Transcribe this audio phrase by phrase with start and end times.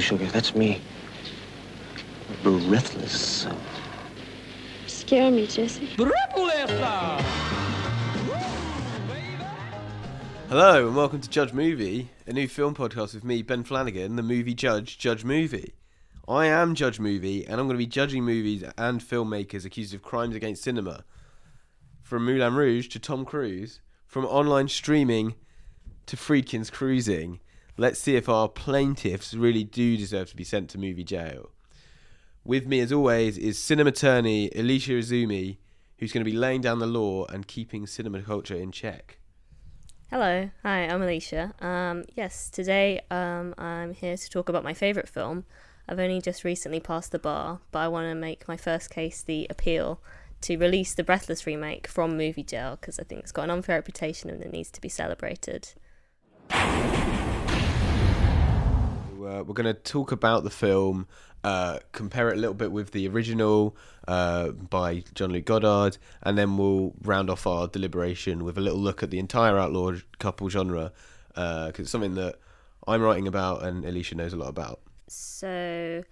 [0.00, 0.32] me around you, sugar.
[0.32, 0.80] That's me.
[2.42, 3.46] Breathless.
[4.86, 5.86] Scare me, Jesse.
[10.48, 14.22] Hello and welcome to Judge Movie, a new film podcast with me, Ben Flanagan, the
[14.22, 15.74] movie judge, Judge Movie.
[16.26, 20.02] I am Judge Movie, and I'm going to be judging movies and filmmakers accused of
[20.02, 21.04] crimes against cinema.
[22.02, 25.34] From Moulin Rouge to Tom Cruise, from online streaming
[26.06, 27.40] to Friedkin's cruising,
[27.80, 31.50] let's see if our plaintiffs really do deserve to be sent to movie jail.
[32.44, 35.56] With me, as always, is cinema attorney Alicia Izumi,
[35.98, 39.18] who's going to be laying down the law and keeping cinema culture in check.
[40.10, 41.54] Hello, hi, I'm Alicia.
[41.60, 45.44] Um, yes, today um, I'm here to talk about my favourite film.
[45.88, 49.22] I've only just recently passed the bar, but I want to make my first case
[49.22, 50.02] the appeal
[50.42, 53.76] to release the Breathless remake from Movie Jail because I think it's got an unfair
[53.76, 55.72] reputation and it needs to be celebrated.
[59.30, 61.06] Uh, we're going to talk about the film,
[61.44, 63.76] uh, compare it a little bit with the original
[64.08, 68.80] uh, by Jean Luc Godard, and then we'll round off our deliberation with a little
[68.80, 70.92] look at the entire outlaw couple genre
[71.34, 72.36] because it's something that
[72.88, 74.80] I'm writing about and Alicia knows a lot about.
[75.06, 76.02] So,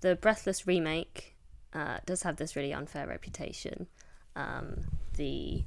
[0.00, 1.34] the Breathless remake
[1.72, 3.86] uh, does have this really unfair reputation.
[4.34, 5.64] Um, the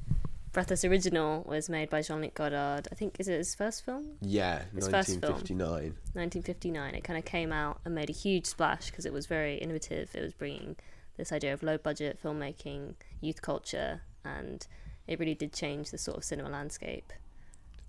[0.52, 2.88] Breathless original was made by Jean Luc Godard.
[2.92, 4.18] I think is it his first film?
[4.22, 5.34] Yeah, His first film.
[5.34, 5.96] 1959.
[6.14, 6.96] 1959.
[6.96, 10.10] It kind of came out and made a huge splash because it was very innovative.
[10.16, 10.76] It was bringing
[11.18, 14.66] this idea of low budget filmmaking, youth culture, and
[15.06, 17.14] it really did change the sort of cinema landscape.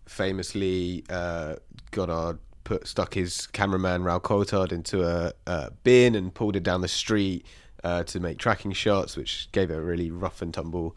[0.06, 1.56] Famously, uh,
[1.92, 6.82] Godard put stuck his cameraman Raoul Coutard into a, a bin and pulled it down
[6.82, 7.46] the street
[7.84, 10.94] uh, to make tracking shots, which gave it a really rough and tumble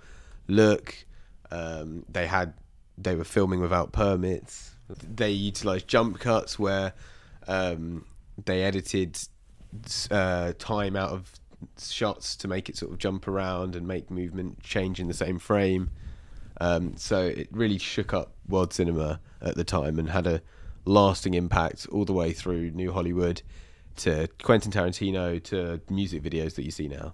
[0.48, 1.06] look.
[1.54, 2.54] Um, they had
[2.98, 4.76] they were filming without permits.
[4.88, 6.94] They utilized jump cuts where
[7.48, 8.06] um,
[8.44, 9.20] they edited
[10.12, 11.32] uh, time out of
[11.80, 15.40] shots to make it sort of jump around and make movement change in the same
[15.40, 15.92] frame.
[16.60, 20.42] Um, so it really shook up world cinema at the time and had a
[20.86, 23.42] lasting impact all the way through New Hollywood
[23.98, 27.14] to Quentin Tarantino to music videos that you see now.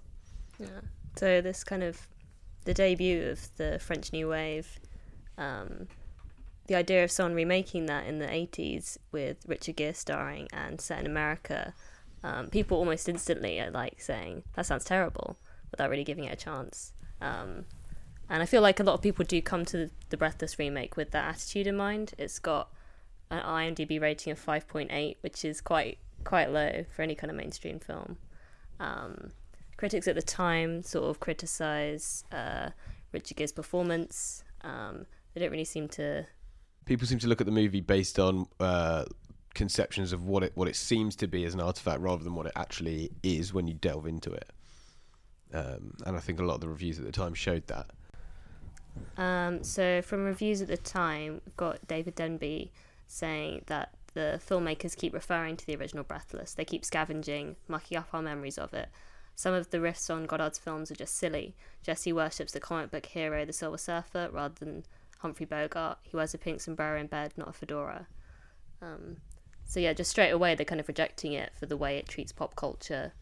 [0.58, 0.66] Yeah.
[1.16, 2.06] So this kind of
[2.64, 4.80] the debut of the French New Wave,
[5.38, 5.88] um,
[6.66, 11.00] the idea of someone remaking that in the 80s with Richard Gere starring and set
[11.00, 11.74] in America,
[12.22, 15.36] um, people almost instantly are like saying, that sounds terrible,
[15.70, 16.92] without really giving it a chance.
[17.20, 17.64] Um,
[18.28, 21.10] and I feel like a lot of people do come to the Breathless remake with
[21.10, 22.14] that attitude in mind.
[22.18, 22.68] It's got
[23.30, 27.78] an IMDb rating of 5.8, which is quite quite low for any kind of mainstream
[27.80, 28.18] film.
[28.78, 29.32] Um,
[29.80, 32.68] critics at the time sort of criticize uh,
[33.12, 34.44] Richard Gere's performance.
[34.60, 36.26] Um, they don't really seem to.
[36.84, 39.06] People seem to look at the movie based on uh,
[39.54, 42.44] conceptions of what it what it seems to be as an artifact, rather than what
[42.44, 44.50] it actually is when you delve into it.
[45.54, 47.86] Um, and I think a lot of the reviews at the time showed that.
[49.16, 52.70] Um, so, from reviews at the time, we've got David Denby
[53.06, 56.52] saying that the filmmakers keep referring to the original Breathless.
[56.52, 58.90] They keep scavenging, mucking up our memories of it.
[59.40, 61.54] Some of the riffs on Godard's films are just silly.
[61.82, 64.84] Jesse worships the comic book hero, the Silver Surfer, rather than
[65.20, 65.96] Humphrey Bogart.
[66.02, 68.06] He wears a pink sombrero in bed, not a fedora.
[68.82, 69.16] Um,
[69.64, 72.32] so yeah, just straight away they're kind of rejecting it for the way it treats
[72.32, 73.14] pop culture,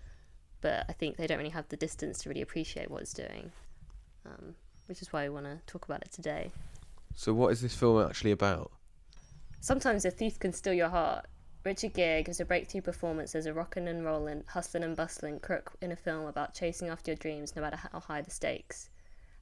[0.60, 3.52] but I think they don't really have the distance to really appreciate what it's doing,
[4.26, 6.50] um, which is why we want to talk about it today.
[7.14, 8.72] So, what is this film actually about?
[9.60, 11.26] Sometimes a thief can steal your heart.
[11.68, 15.74] Richard Gere gives a breakthrough performance as a rockin' and rollin', hustlin' and bustlin' crook
[15.82, 18.88] in a film about chasing after your dreams no matter how high the stakes.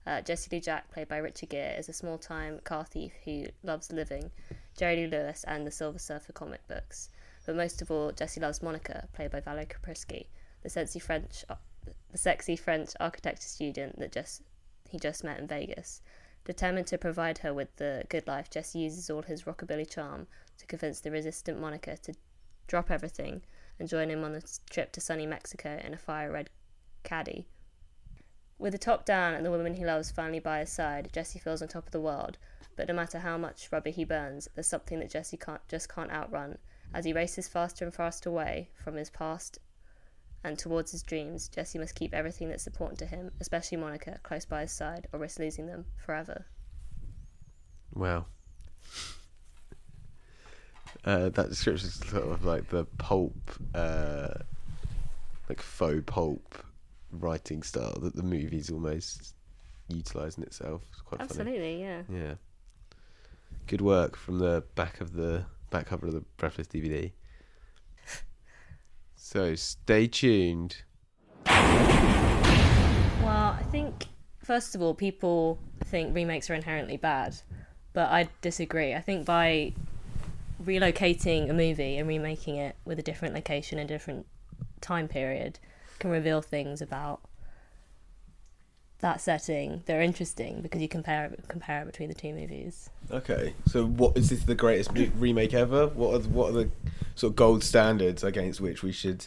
[0.05, 3.93] Uh, Jesse Lujack, played by Richard Gere, is a small time car thief who loves
[3.93, 4.33] living,
[4.77, 7.11] Jerry Lee Lewis, and the Silver Surfer comic books.
[7.47, 10.27] But most of all, Jesse loves Monica, played by Valerie Kaprisky,
[10.65, 11.45] the sexy French,
[12.11, 14.43] the sexy French architecture student that just
[14.89, 16.03] he just met in Vegas.
[16.45, 20.27] Determined to provide her with the good life, Jesse uses all his rockabilly charm
[20.59, 22.15] to convince the resistant Monica to
[22.67, 23.43] drop everything
[23.79, 26.51] and join him on the trip to sunny Mexico in a fire red
[27.03, 27.47] caddy.
[28.59, 31.61] With the top down and the woman he loves finally by his side, Jesse feels
[31.61, 32.39] on top of the world.
[32.75, 36.11] But no matter how much rubber he burns, there's something that Jesse can't just can't
[36.11, 36.59] outrun.
[36.95, 39.59] As he races faster and faster away from his past
[40.45, 44.45] and towards his dreams, Jesse must keep everything that's important to him, especially Monica, close
[44.45, 46.47] by his side, or risk losing them forever.
[47.93, 48.27] Wow.
[51.07, 53.37] Uh, that description is sort of like the pulp,
[53.75, 54.35] uh,
[55.49, 56.65] like faux pulp
[57.13, 59.35] writing style that the movie's almost
[59.89, 60.83] utilising itself.
[60.93, 61.31] It's quite funny.
[61.31, 62.03] Absolutely, yeah.
[62.13, 62.35] Yeah.
[63.69, 67.13] Good work from the back of the back cover of the Breathless DVD.
[69.19, 70.77] So stay tuned.
[71.47, 71.57] Well,
[73.25, 74.07] I think
[74.45, 77.35] first of all, people think remakes are inherently bad,
[77.93, 78.95] but I disagree.
[78.95, 79.73] I think by
[80.63, 84.27] relocating a movie and remaking it with a different location and different
[84.81, 85.59] time period
[85.99, 87.21] can reveal things about
[89.01, 92.89] that setting that are interesting because you compare it, compare it between the two movies.
[93.11, 95.89] Okay, so what is this the greatest remake ever?
[95.89, 96.71] What are the, what are the
[97.15, 99.27] sort of gold standards against which we should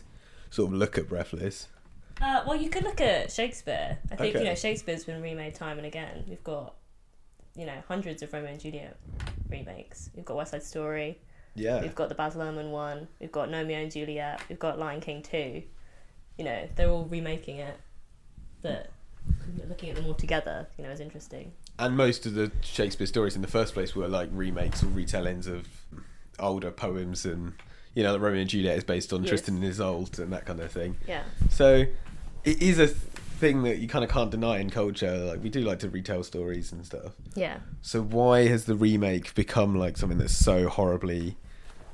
[0.49, 1.67] sort of look at Breathless?
[2.21, 3.97] Uh, well, you could look at Shakespeare.
[4.11, 6.25] I think you know Shakespeare's been remade time and again.
[6.27, 6.73] We've got
[7.56, 8.98] you know hundreds of Romeo and Juliet
[9.50, 10.10] remakes.
[10.16, 11.18] We've got West Side Story.
[11.56, 13.07] Yeah, We've got the Baz Luhrmann one.
[13.19, 14.42] We've got Romeo and Juliet.
[14.48, 15.63] We've got Lion King two.
[16.38, 17.75] You know, they're all remaking it,
[18.62, 18.92] but
[19.68, 21.51] looking at them all together, you know, is interesting.
[21.78, 25.48] and most of the Shakespeare stories in the first place were like remakes or retellings
[25.48, 25.68] of
[26.40, 27.54] older poems, and
[27.96, 29.30] you know, like Romeo and Juliet is based on Yes.
[29.30, 30.96] Tristan and Isolde and that kind of thing.
[31.07, 31.24] Yeah.
[31.50, 31.86] So
[32.46, 32.88] it is a
[33.39, 35.18] thing that you kind of can't deny in culture.
[35.18, 37.13] Like we do like to retell stories and stuff.
[37.36, 37.59] Yeah.
[37.81, 41.38] So why has the remake become like something that's so horribly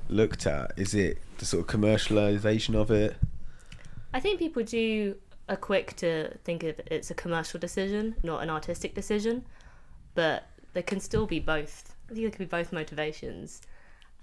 [0.10, 0.74] looked at?
[0.78, 3.16] Is it the sort of commercialization of it?
[4.14, 5.16] I think people do
[5.48, 9.46] are quick to think of it's a commercial decision, not an artistic decision,
[10.16, 11.96] but there can still be both.
[12.10, 13.62] I think there could be both motivations,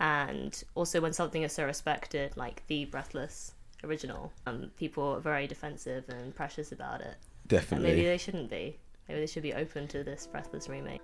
[0.01, 3.55] and also when something is so respected, like the Breathless
[3.85, 7.17] original, um, people are very defensive and precious about it.
[7.17, 7.91] And Definitely.
[7.91, 8.79] maybe they shouldn't be.
[9.09, 11.01] Maybe they should be open to this Breathless remake.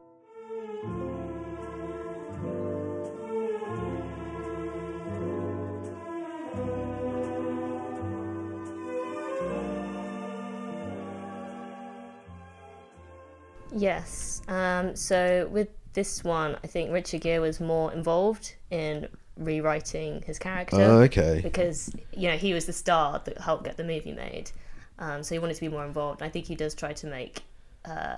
[13.79, 14.43] Yes.
[14.49, 20.39] Um, so with this one, I think Richard Gere was more involved in rewriting his
[20.39, 21.41] character Oh, okay.
[21.43, 24.51] because you know he was the star that helped get the movie made.
[24.99, 26.23] Um, so he wanted to be more involved.
[26.23, 27.43] I think he does try to make
[27.85, 28.17] uh,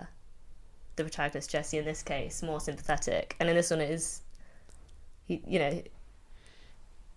[0.97, 4.23] the protagonist Jesse in this case more sympathetic, and in this one it is
[5.27, 5.83] he, you know,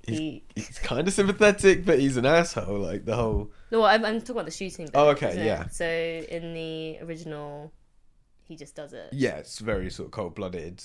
[0.06, 0.44] he.
[0.56, 2.78] He's kind of sympathetic, but he's an asshole.
[2.80, 3.52] Like the whole.
[3.72, 4.86] No, I'm, I'm talking about the shooting.
[4.88, 5.46] Bit, Oh, okay, isn't it?
[5.46, 5.68] yeah.
[5.70, 7.72] So in the original,
[8.44, 9.10] he just does it.
[9.14, 10.84] Yeah, it's very sort of cold blooded.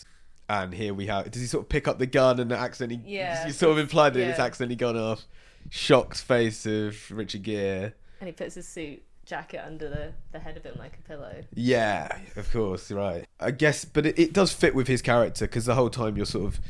[0.48, 1.30] And here we have.
[1.30, 3.02] Does he sort of pick up the gun and accidentally?
[3.04, 3.46] Yeah.
[3.46, 5.24] You sort of implied that it's accidentally gone off.
[5.70, 7.92] Shocks face of Richard Gere.
[8.20, 11.42] And he puts his suit jacket under the, the head of him like a pillow.
[11.54, 13.26] Yeah, of course, right.
[13.38, 16.26] I guess, but it, it does fit with his character because the whole time you're
[16.26, 16.60] sort of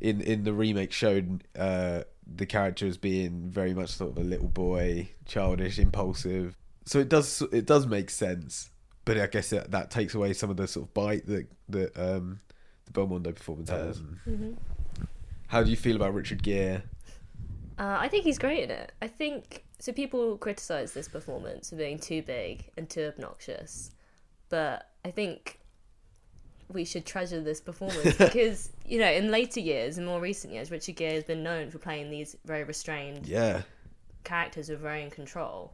[0.00, 4.26] in in the remake shown uh, the character as being very much sort of a
[4.26, 6.56] little boy, childish, impulsive.
[6.86, 8.70] So it does it does make sense,
[9.04, 11.98] but I guess that, that takes away some of the sort of bite that that
[11.98, 12.40] um,
[12.92, 13.98] the Belmondo performance has.
[13.98, 14.52] Mm-hmm.
[15.48, 16.82] How do you feel about Richard Gere?
[17.78, 18.92] Uh, I think he's great in it.
[19.00, 19.92] I think so.
[19.92, 23.92] People criticize this performance for being too big and too obnoxious,
[24.48, 25.60] but I think
[26.70, 30.70] we should treasure this performance because you know, in later years, in more recent years,
[30.70, 33.62] Richard Gere has been known for playing these very restrained Yeah,
[34.24, 35.72] characters who are very in control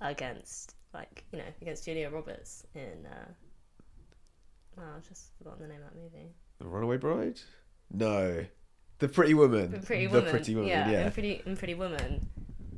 [0.00, 3.06] against, like you know, against Julia Roberts in.
[3.06, 3.30] Uh,
[4.78, 6.34] oh, I've just forgotten the name of that movie.
[6.58, 7.40] The Runaway Bride.
[7.92, 8.44] No,
[8.98, 9.70] the Pretty Woman.
[9.72, 10.30] The Pretty the Woman.
[10.30, 10.68] Pretty Woman.
[10.68, 12.28] Yeah, Yeah, In Pretty in Pretty Woman,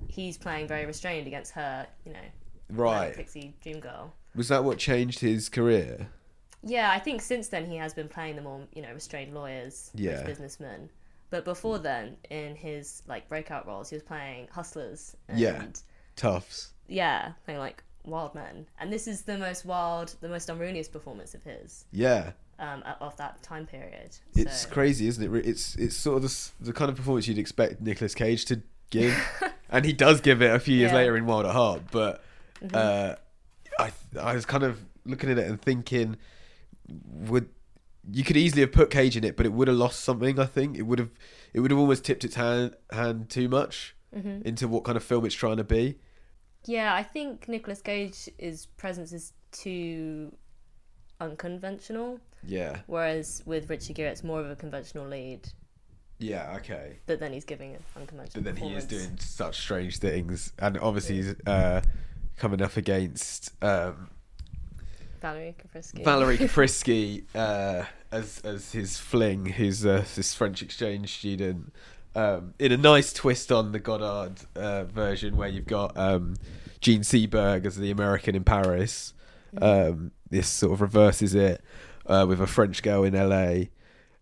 [0.08, 1.86] he's playing very restrained against her.
[2.04, 2.18] You know,
[2.70, 3.14] right.
[3.14, 4.14] pixie dream girl.
[4.34, 6.08] Was that what changed his career?
[6.62, 9.90] Yeah, I think since then he has been playing the more you know restrained lawyers,
[9.94, 10.22] Yeah.
[10.24, 10.90] businessmen.
[11.30, 15.14] But before then, in his like breakout roles, he was playing hustlers.
[15.28, 15.66] And, Yeah.
[16.16, 16.72] Toughs.
[16.88, 18.66] Yeah, playing like wild men.
[18.80, 23.16] And this is the most wild, the most unruliest performance of his Yeah, um, of
[23.16, 24.16] that time period.
[24.34, 25.46] it's crazy, isn't it?
[25.46, 29.16] It's it's sort of the, the kind of performance you'd expect Nicolas Cage to give,
[29.70, 30.96] and he does give it a few years Yeah.
[30.98, 31.82] later in Wild at Heart.
[31.90, 32.22] But
[32.62, 32.74] Mm-hmm.
[32.74, 33.14] uh,
[33.78, 36.16] I I was kind of looking at it and thinking,
[36.88, 37.48] would
[38.10, 40.40] you could easily have put Cage in it, but it would have lost something.
[40.40, 41.10] I think it would have
[41.54, 44.48] it would have almost tipped its hand hand too much Mm-hmm.
[44.48, 45.98] into what kind of film it's trying to be.
[46.64, 50.34] Yeah, I think Nicolas Cage's presence is too
[51.20, 55.48] unconventional, Yeah, whereas with Richard Gere, it's more of a conventional lead.
[56.18, 56.98] yeah, okay.
[57.06, 58.42] But then he's giving an unconventional.
[58.42, 61.80] but then he is doing such strange things, and obviously he's uh,
[62.36, 64.08] coming up against um,
[65.20, 66.04] Valerie Kaprisky.
[66.04, 71.72] Valerie Kaprisky uh, as as his fling, who's uh, this French exchange student.
[72.14, 76.34] Um, in a nice twist on the Godard uh, version, where you've got um,
[76.80, 79.12] Jean Seberg as the American in Paris.
[79.60, 81.62] Um, this sort of reverses it
[82.06, 83.66] uh, with a French girl in LA.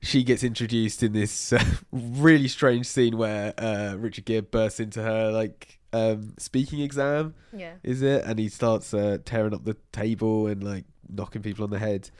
[0.02, 5.02] She gets introduced in this uh, really strange scene where uh, Richard Gere bursts into
[5.02, 7.74] her like um, speaking exam, Yeah.
[7.82, 8.24] is it?
[8.24, 12.10] And he starts uh, tearing up the table and like knocking people on the head,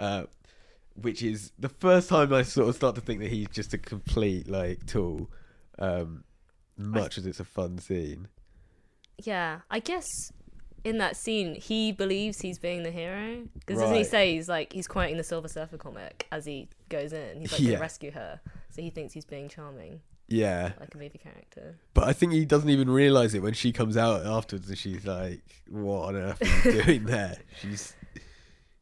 [0.00, 0.24] uh,
[0.94, 3.78] which is the first time I sort of start to think that he's just a
[3.78, 5.30] complete like tool.
[5.78, 6.24] Um,
[6.76, 8.28] much as it's a fun scene.
[9.24, 10.06] Yeah, I guess
[10.88, 14.06] in that scene he believes he's being the hero because doesn't he Right.
[14.06, 17.40] say he's like he's quoting the Silver Surfer comic as he goes in.
[17.40, 17.74] He's like Yeah.
[17.76, 18.40] to rescue her,
[18.70, 21.76] so he thinks he's being charming, Yeah, like a movie character.
[21.94, 25.04] but I think he doesn't even realize it when she comes out afterwards, and she's
[25.06, 27.94] like, "What on earth are you doing there?" She's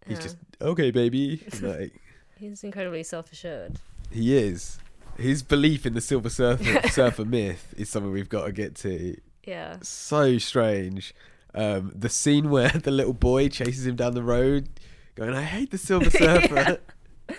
[0.07, 0.23] he's Yeah.
[0.23, 1.43] just okay, baby.
[1.61, 1.93] Like
[2.39, 3.79] He's incredibly self-assured.
[4.13, 4.79] he is.
[5.19, 9.17] His belief in the Silver Surfer, surfer myth is something we've got to get to.
[9.47, 9.77] Yeah.
[9.83, 11.15] So strange.
[11.57, 14.69] Um, the scene where the little boy chases him down the road,
[15.15, 16.79] going, "I hate the Silver Surfer."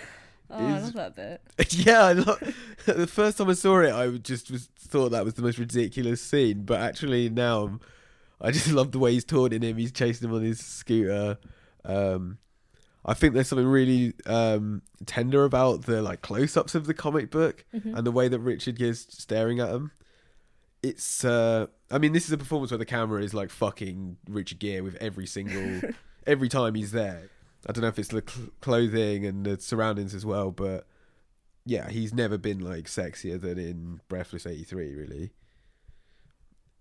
[0.50, 1.74] Oh, I love that bit.
[1.74, 2.38] yeah, I lo-
[2.86, 6.22] the first time I saw it, I just was thought that was the most ridiculous
[6.22, 6.62] scene.
[6.62, 7.80] But actually, now I'm,
[8.40, 9.76] I just love the way he's taunting him.
[9.76, 11.36] He's chasing him on his scooter.
[11.84, 12.38] Um,
[13.04, 17.66] I think there's something really um, tender about the like close-ups of the comic book
[17.72, 19.90] and the way that Richard is staring at him.
[20.82, 24.58] It's, uh, I mean, this is a performance where the camera is like fucking Richard
[24.60, 25.90] Gere with every single,
[26.26, 27.30] every time he's there.
[27.66, 30.86] I don't know if it's the cl- clothing and the surroundings as well, but
[31.64, 35.32] yeah, he's never been like sexier than in Breathless '83, really.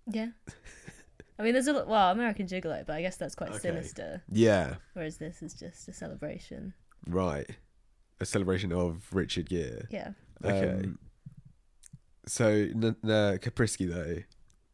[0.05, 0.27] Yeah.
[1.39, 1.87] I mean, there's a lot.
[1.87, 3.59] Well, American Gigolo, but I guess that's quite Okay.
[3.59, 4.23] sinister.
[4.31, 6.73] Yeah, Whereas this is just a celebration.
[7.07, 7.49] right.
[8.19, 9.85] A celebration of Richard Gere.
[9.91, 10.11] Yeah.
[10.43, 10.69] Okay.
[10.85, 10.97] Um,
[12.27, 14.17] so, n- n- Kaprisky though,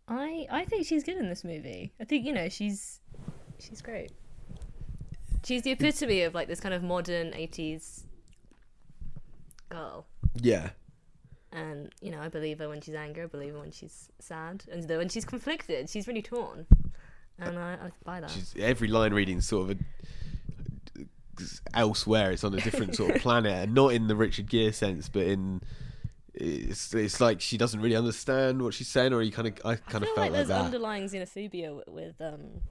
[0.07, 1.93] I I think she's good in this movie.
[1.99, 2.99] I think you know she's
[3.59, 4.11] she's great.
[5.45, 8.03] She's the epitome of like this kind of modern '80s
[9.69, 10.05] girl,
[10.41, 10.69] yeah,
[11.51, 13.23] and you know I believe her when she's angry.
[13.23, 16.65] I believe her when she's sad, and when she's conflicted, she's really torn,
[17.39, 18.29] and I, I buy that.
[18.31, 19.83] she's every line reading is sort of a
[21.73, 22.31] elsewhere.
[22.31, 25.23] It's on a different sort of planet, and not in the Richard Gere sense, but
[25.23, 25.61] in
[26.33, 29.71] it's it's like she doesn't really understand what she's saying, or you kind of I
[29.71, 30.61] I kind of felt like like there's that.
[30.61, 32.61] underlying xenophobia with, um,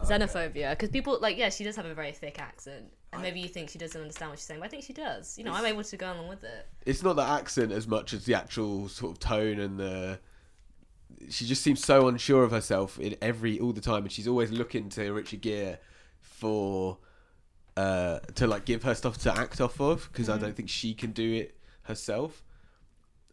[0.00, 0.70] xenophobia.
[0.70, 3.70] Because people like yeah she does have a very thick accent and maybe you think
[3.70, 5.38] she doesn't understand what she's saying but I think she does.
[5.38, 6.66] You know I'm able to go along with it.
[6.84, 10.18] It's not the accent as much as the actual sort of tone and the
[11.28, 14.50] she just seems so unsure of herself in every all the time and she's always
[14.50, 15.76] looking to Richard Gere
[16.20, 16.98] for
[17.76, 20.94] uh to like give her stuff to act off of because I don't think she
[20.94, 22.42] can do it herself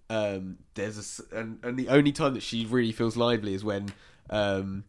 [0.09, 3.91] um there's a and, and the only time that she really feels lively is when
[4.29, 4.83] um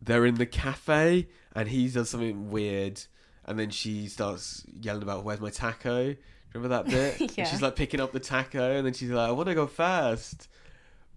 [0.00, 3.00] they're in the cafe and he does something weird
[3.44, 6.14] and then she starts yelling about where's my taco?
[6.52, 6.86] Remember that
[7.18, 7.36] bit?
[7.36, 7.44] Yeah.
[7.44, 10.48] she's like picking up the taco and then she's like i want to go fast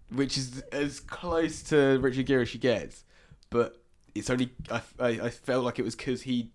[0.09, 3.03] which is as close to richard gere as she gets
[3.49, 3.81] but
[4.13, 6.51] it's only i, I, I felt like it was because he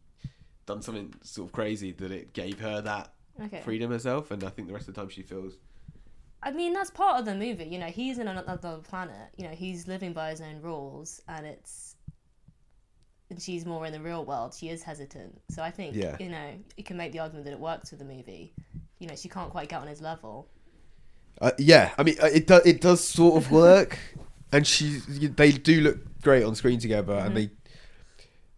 [0.66, 3.60] done something sort of crazy that it gave her that okay.
[3.60, 5.54] freedom herself and i think the rest of the time she feels
[6.42, 7.64] I mean, that's part of the movie.
[7.64, 9.28] You know, he's in another planet.
[9.37, 11.97] You know, he's living by his own rules, and it's.
[13.28, 14.54] And she's more in the real world.
[14.59, 15.40] She is hesitant.
[15.50, 16.16] So I think, Yeah.
[16.18, 18.52] you know, you can make the argument that it works with the movie.
[18.99, 20.49] You know, she can't quite get on his level.
[21.40, 22.66] Uh, yeah, I mean, uh, it does.
[22.66, 23.99] It does sort of work,
[24.52, 25.06] and she's.
[25.06, 27.50] They do look great on screen together, and they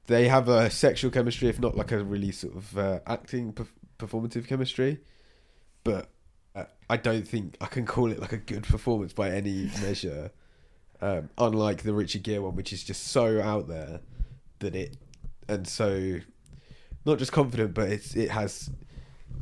[0.06, 3.68] they have a sexual chemistry, if not like a really sort of uh, acting perf-
[3.98, 5.00] performative chemistry.
[5.84, 6.08] But
[6.92, 10.30] I don't think I can call it like a good performance by any measure.
[11.00, 14.00] Um, unlike the Richard Gere one, which is just so out there
[14.61, 14.97] that it,
[15.49, 16.21] and so
[17.04, 18.71] not just confident, but it's it has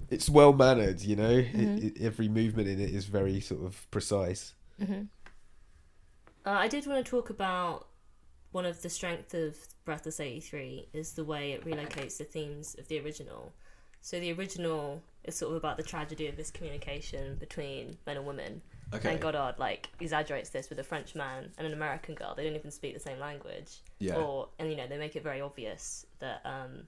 [0.08, 1.30] it's well mannered, you know.
[1.30, 4.54] It, it, every movement in it is very sort of precise.
[6.46, 7.88] Uh, I did want to talk about
[8.52, 12.88] one of the strengths of Breathless 83 is the way it relocates the themes of
[12.88, 13.52] the original.
[14.00, 18.26] So the original is sort of about the tragedy of this communication between men and
[18.26, 18.62] women.
[18.92, 19.12] Okay.
[19.12, 22.34] And Godard like exaggerates this with a French man and an American girl.
[22.34, 23.78] They don't even speak the same language.
[23.98, 24.16] Yeah.
[24.16, 26.84] Or and you know they make it very obvious that um,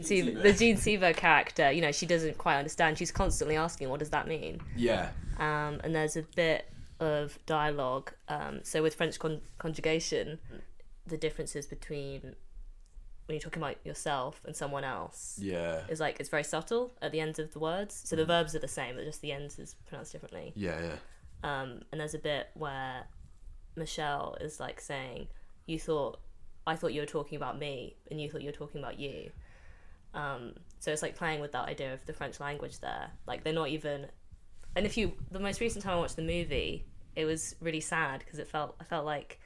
[0.00, 2.98] see the Jean Seberg character, you know, she doesn't quite understand.
[2.98, 5.10] She's constantly asking, "What does that mean?" Yeah.
[5.38, 6.68] um, and there's a bit
[7.00, 8.12] of dialogue.
[8.28, 10.38] Um, so with French con- conjugation,
[11.06, 12.34] the differences between
[13.26, 15.82] when you're talking about yourself and someone else Yeah.
[15.88, 18.02] is like it's very subtle at the ends of the words.
[18.04, 20.52] So the verbs are the same, but just the ends is pronounced differently.
[20.54, 20.80] Yeah.
[20.80, 20.96] Yeah.
[21.42, 23.06] Um, and there's a bit where
[23.76, 25.28] Michelle is like saying,
[25.66, 26.20] "You thought
[26.66, 29.30] I thought you were talking about me, and you thought you were talking about you."
[30.14, 33.10] Um, so it's like playing with that idea of the French language there.
[33.26, 34.06] Like they're not even.
[34.74, 38.20] And if you, the most recent time I watched the movie, it was really sad
[38.20, 39.38] because it felt I felt like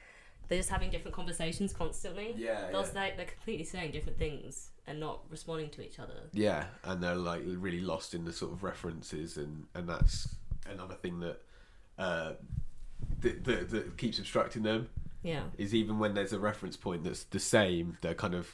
[0.47, 2.33] they're just having different conversations constantly.
[2.37, 2.87] Yeah, They'll yeah.
[2.87, 6.13] say, they're completely saying different things and not responding to each other.
[6.33, 10.35] Yeah, and they're like really lost in the sort of references, and and that's
[10.69, 11.41] another thing that
[11.97, 12.33] uh,
[13.19, 14.89] that, that, that keeps obstructing them
[15.23, 15.43] Yeah.
[15.57, 18.49] is even when there's a reference point that's the same, they're kind of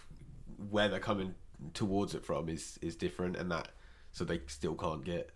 [0.69, 1.35] where they're coming
[1.73, 3.69] towards it from is is different, and that
[4.11, 5.31] so they still can't get.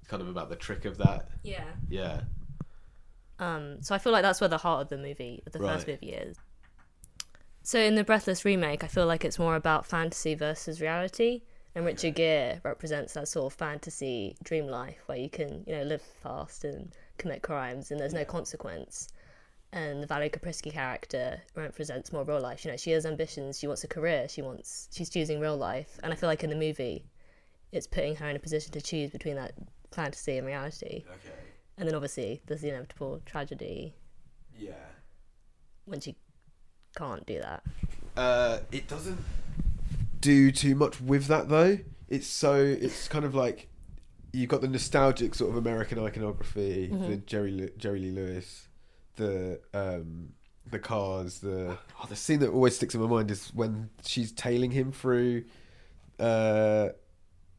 [0.00, 1.28] It's kind of about the trick of that.
[1.42, 1.64] Yeah.
[1.88, 2.22] Yeah,
[3.38, 6.10] Um, so I feel like that's where the heart of the movie, the first movie,
[6.10, 6.36] is.
[7.62, 11.42] So in the Breathless remake, I feel like it's more about fantasy versus reality,
[11.74, 15.82] and Richard Gere represents that sort of fantasy dream life where you can, you know,
[15.84, 19.08] live fast and commit crimes, and there's no consequence.
[19.72, 22.62] And the Valerie Kaprisky character represents more real life.
[22.64, 23.58] You know, she has ambitions.
[23.58, 24.28] She wants a career.
[24.28, 24.88] She wants.
[24.92, 27.06] She's choosing real life, and I feel like in the movie,
[27.70, 29.52] it's putting her in a position to choose between that
[29.92, 31.04] fantasy and reality.
[31.08, 31.34] okay,
[31.82, 33.92] And then obviously there's the inevitable tragedy
[34.56, 34.70] yeah.
[35.84, 36.14] when she
[36.96, 37.64] can't do that.
[38.16, 39.18] Uh, it doesn't
[40.20, 41.78] do too much with that though.
[42.08, 43.66] It's so it's kind of like
[44.32, 48.68] you've got the nostalgic sort of American iconography, the Jerry Jerry Lee Lewis,
[49.16, 50.34] the um,
[50.70, 54.30] the cars, the oh, the scene that always sticks in my mind is when she's
[54.30, 55.46] tailing him through
[56.20, 56.90] uh,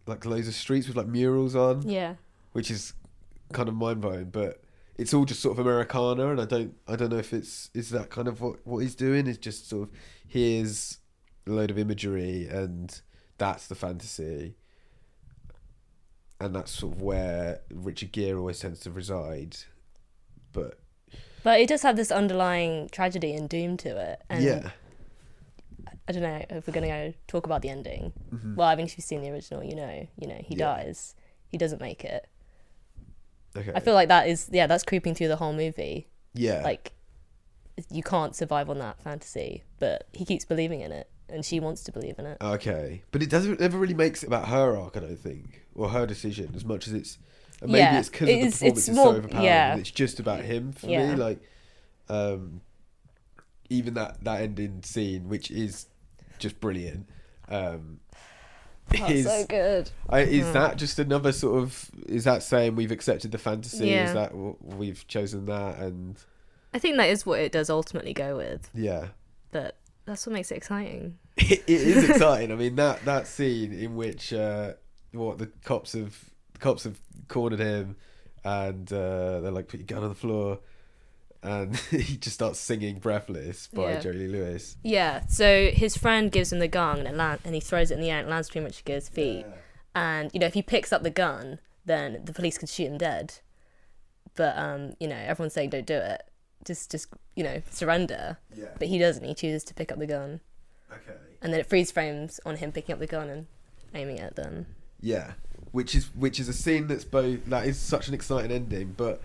[0.07, 2.15] like loads of streets with like murals on Yeah.
[2.53, 2.93] which is
[3.53, 4.25] kind of mind blowing.
[4.29, 4.62] But
[4.98, 7.89] it's all just sort of Americana, and I don't I don't know if it's is
[7.91, 9.95] that kind of what what he's doing is just sort of
[10.27, 10.98] here's
[11.48, 13.00] a load of imagery, and
[13.38, 14.55] that's the fantasy,
[16.39, 19.58] and that's sort of where Richard Gere always tends to reside.
[20.51, 20.80] But
[21.43, 24.21] But it does have this underlying tragedy and doom to it.
[24.30, 24.71] And yeah,
[26.08, 28.13] I don't know if we're going to go talk about the ending.
[28.34, 28.56] Mhm.
[28.56, 30.75] Well, I mean, if you've seen the original, you know, you know, he Yeah.
[30.75, 31.15] dies.
[31.47, 32.27] He doesn't make it.
[33.55, 36.07] Okay, I feel like that is, yeah, that's creeping through the whole movie.
[36.33, 36.93] yeah, Like,
[37.91, 41.83] you can't survive on that fantasy, but he keeps believing in it, and she wants
[41.85, 42.37] to believe in it.
[42.41, 45.89] Okay, but it doesn't ever really makes it about her arc, I don't think, or
[45.89, 47.17] her decision as much as it's.
[47.61, 49.45] Maybe Yeah, it's because of the performance it's is more- so overpowering.
[49.45, 49.75] yeah.
[49.77, 51.11] It's just about him for Yeah.
[51.11, 51.15] me.
[51.15, 51.39] Like,
[52.09, 52.61] um,
[53.69, 55.87] even that that ending scene, which is
[56.39, 57.07] just brilliant.
[57.47, 57.99] Um,
[58.89, 59.89] That's is so good.
[60.10, 60.54] I, is Mm.
[60.54, 61.89] that just another sort of?
[62.08, 63.88] Is that saying we've accepted the fantasy?
[63.89, 64.08] Yeah.
[64.08, 65.80] Is that we've chosen that?
[65.80, 66.17] And
[66.74, 69.08] I think that is what it does ultimately go with, yeah,
[69.52, 71.17] but that's what makes it exciting.
[71.38, 72.52] it, it is exciting.
[72.52, 74.74] I mean that that scene in which uh,
[75.12, 76.17] what the cops have
[76.54, 77.96] the cops have cornered him,
[78.43, 80.60] and uh, they're like, "Put your gun on the floor,"
[81.43, 83.99] and he just starts singing "Breathless" by Yeah.
[83.99, 84.77] Jerry Lee Lewis.
[84.84, 87.95] Yeah, so his friend gives him the gun and, it land, and he throws it
[87.95, 89.45] in the air and it lands between Richard Gere's feet.
[89.95, 92.97] And, you know, if he picks up the gun, then the police could shoot him
[92.97, 93.36] dead.
[94.36, 96.23] But, um, you know, everyone's saying don't do it.
[96.65, 98.38] Just, just you know, surrender.
[98.56, 98.69] Yeah.
[98.79, 99.23] But he doesn't.
[99.23, 100.39] He chooses to pick up the gun.
[100.91, 101.17] Okay.
[101.41, 103.47] And then it freeze frames on him picking up the gun and
[103.93, 104.65] aiming it at them.
[105.01, 105.34] Yeah,
[105.73, 109.21] which is which is a scene that's both that is such an exciting ending, but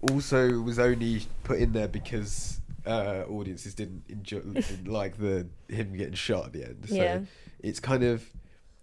[0.00, 5.96] also was only put in there because uh, audiences didn't enjoy didn't like the him
[5.96, 6.84] getting shot at the end.
[6.88, 7.18] So Yeah.
[7.60, 8.24] it's kind of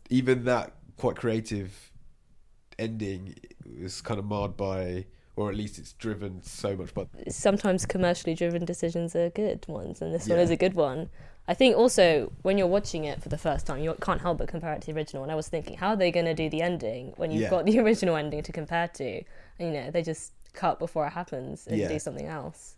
[0.10, 1.91] even that quite creative
[2.80, 3.36] ending
[3.82, 7.06] was kind of marred by, or at least it's driven so much by.
[7.30, 11.10] sometimes commercially driven decisions are good ones, and this one is a good one.
[11.47, 14.47] I think also when you're watching it for the first time, you can't help but
[14.47, 15.23] compare it to the original.
[15.23, 17.49] And I was thinking, how are they going to do the ending when you've Yeah.
[17.49, 19.23] got the original ending to compare to?
[19.60, 21.87] And, you know, they just cut before it happens and Yeah.
[21.89, 22.75] do something else.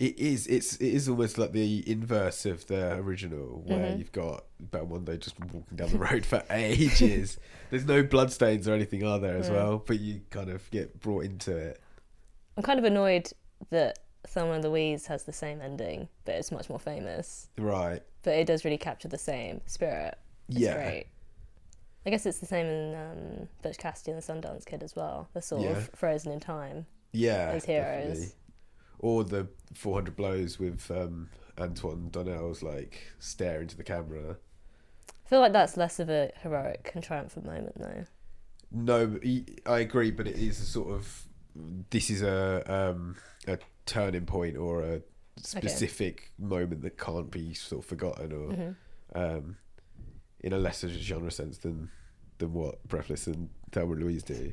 [0.00, 0.48] It is.
[0.48, 0.74] It's.
[0.76, 3.98] It is almost like the inverse of the original, where Mhm.
[3.98, 7.38] you've got Belmondo just walking down the road for ages.
[7.70, 9.52] There's no bloodstains or anything, are there, as Mm.
[9.52, 9.82] well?
[9.86, 11.80] But you kind of get brought into it.
[12.56, 13.30] I'm kind of annoyed
[13.70, 17.48] that Thelma and Louise has the same ending, but it's much more famous.
[17.56, 18.02] Right.
[18.22, 20.18] But it does really capture the same spirit.
[20.48, 20.74] It's yeah.
[20.74, 21.06] great.
[22.06, 25.28] I guess it's the same in um, Butch Cassidy and the Sundance Kid as well.
[25.32, 25.70] They're sort Yeah.
[25.70, 26.86] of frozen in time.
[27.12, 27.52] Yeah.
[27.54, 28.06] As heroes.
[28.08, 28.28] definitely.
[28.98, 34.36] Or the 400 blows with um, Antoine Doinel's like stare into the camera.
[35.08, 38.04] I feel like that's less of a heroic and triumphant moment, though.
[38.70, 39.18] No,
[39.66, 41.22] I agree, but it is a sort of
[41.90, 45.00] this is a um, a turning point or a
[45.36, 48.70] specific moment that can't be sort of forgotten or hmm
[49.14, 49.56] um,
[50.44, 51.88] in a lesser genre sense than
[52.38, 54.52] than what Breathless and Thelma and Louise do.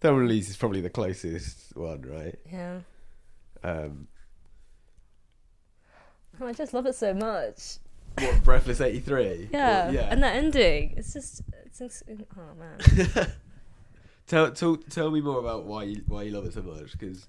[0.00, 2.38] Thelma and Louise is probably the closest one, right?
[2.52, 2.80] Yeah.
[3.64, 4.06] Um,
[6.40, 7.78] Oh, I just love it so much.
[8.18, 9.48] what Breathless eighty three?
[9.52, 9.90] Yeah.
[9.90, 10.02] yeah.
[10.10, 12.02] And that ending, it's just, it's, ins-
[12.36, 13.32] oh man.
[14.28, 17.26] tell, tell tell me more about why you why you love it so much because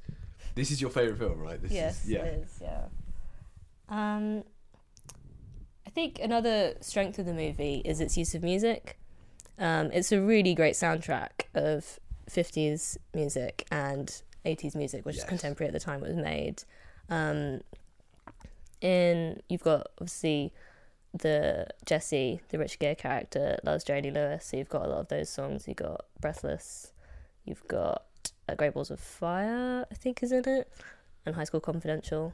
[0.54, 1.60] this is your favorite film, right?
[1.62, 2.20] This yes, is, yeah.
[2.20, 2.86] it is, yeah.
[3.88, 4.44] Um,
[6.00, 8.98] think another strength of the movie is its use of music.
[9.58, 12.00] Um, it's a really great soundtrack of
[12.32, 15.26] 50s music and 80s music, which Yes.
[15.26, 16.64] is contemporary at the time it was made.
[17.10, 17.62] Um,
[18.82, 20.54] in you've got obviously
[21.14, 25.08] the Jesse, the Rich Gere character, loves Lee Lewis, so you've got a lot of
[25.10, 25.68] those songs.
[25.68, 26.94] You've got Breathless,
[27.44, 28.06] you've got
[28.48, 30.72] uh, Great Balls of Fire, I think is in it,
[31.26, 32.34] and High School Confidential.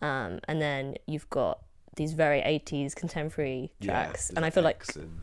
[0.00, 1.60] Um, and then you've got
[1.98, 4.30] these very 80s contemporary tracks.
[4.32, 5.20] Yeah, and I feel like, and-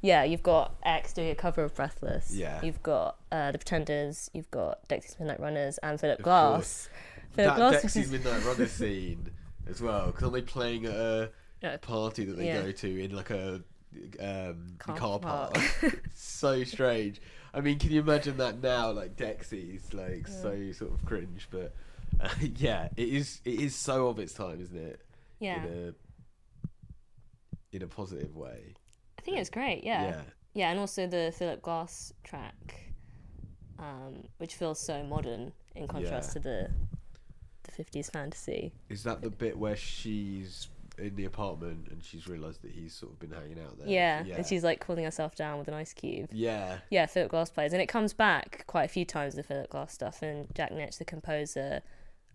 [0.00, 2.30] yeah, you've got X doing a cover of Breathless.
[2.34, 2.60] Yeah.
[2.62, 6.88] You've got uh, The Pretenders, you've got Dexys Midnight Runners, and Philip Of Glass.
[7.32, 9.30] Philip that Glass Dexys Midnight Runner scene
[9.68, 10.06] as well.
[10.06, 11.30] Because aren't they playing at a
[11.62, 11.76] Yeah.
[11.78, 12.62] party that they Yeah.
[12.62, 13.62] go to in like a
[14.20, 15.54] um, Car car, park?
[15.54, 16.02] park.
[16.14, 17.20] so strange.
[17.54, 18.90] I mean, can you imagine that now?
[18.90, 21.72] Like Dexys, like so sort of cringe, but
[22.20, 23.40] uh, yeah, it is.
[23.44, 25.00] It is so of its time, isn't it?
[25.38, 25.64] Yeah.
[25.64, 25.94] In
[27.74, 28.74] in a positive way.
[29.18, 30.02] I think it's great, yeah.
[30.04, 30.20] Yeah.
[30.54, 32.92] Yeah, and also the Philip Glass track,
[33.78, 36.32] um, which feels so modern in contrast Yeah.
[36.34, 36.70] to the
[37.64, 38.72] the fifties fantasy.
[38.90, 43.10] Is that the bit where she's in the apartment and she's realised that he's sort
[43.12, 43.88] of been hanging out there?
[43.88, 46.28] Yeah, and she's like cooling herself down with an ice cube.
[46.30, 46.78] Yeah.
[46.90, 49.34] Yeah, Philip Glass plays, and it comes back quite a few times.
[49.34, 51.80] The Philip Glass stuff, and Jack Nitzsche, the composer,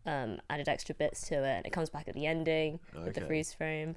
[0.05, 3.21] um, added extra bits to it, and it comes back at the ending with the
[3.21, 3.95] freeze frame.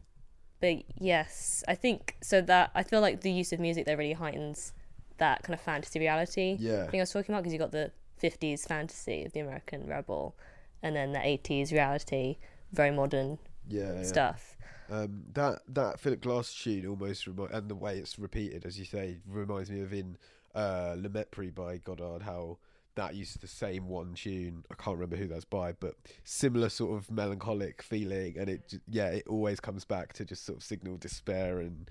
[0.62, 2.40] But yes, I think so.
[2.40, 4.72] That I feel like the use of music there really heightens
[5.18, 6.56] that kind of fantasy reality.
[6.58, 6.86] Yeah.
[6.86, 7.90] thing I was talking about because you got the
[8.22, 10.36] '50s fantasy of the American rebel,
[10.82, 12.36] and then the '80s reality,
[12.72, 13.94] very modern Yeah.
[13.96, 14.02] yeah.
[14.04, 14.56] stuff.
[14.88, 18.84] Um, that that Philip Glass tune almost remi- and the way it's repeated, as you
[18.84, 20.16] say, reminds me of in
[20.54, 22.22] uh, Le Mépris by Godard.
[22.22, 22.58] How
[22.94, 24.64] that uses the same one tune.
[24.70, 29.08] I can't remember who that's by, but similar sort of melancholic feeling, and it yeah,
[29.08, 31.90] it always comes back to just sort of signal despair and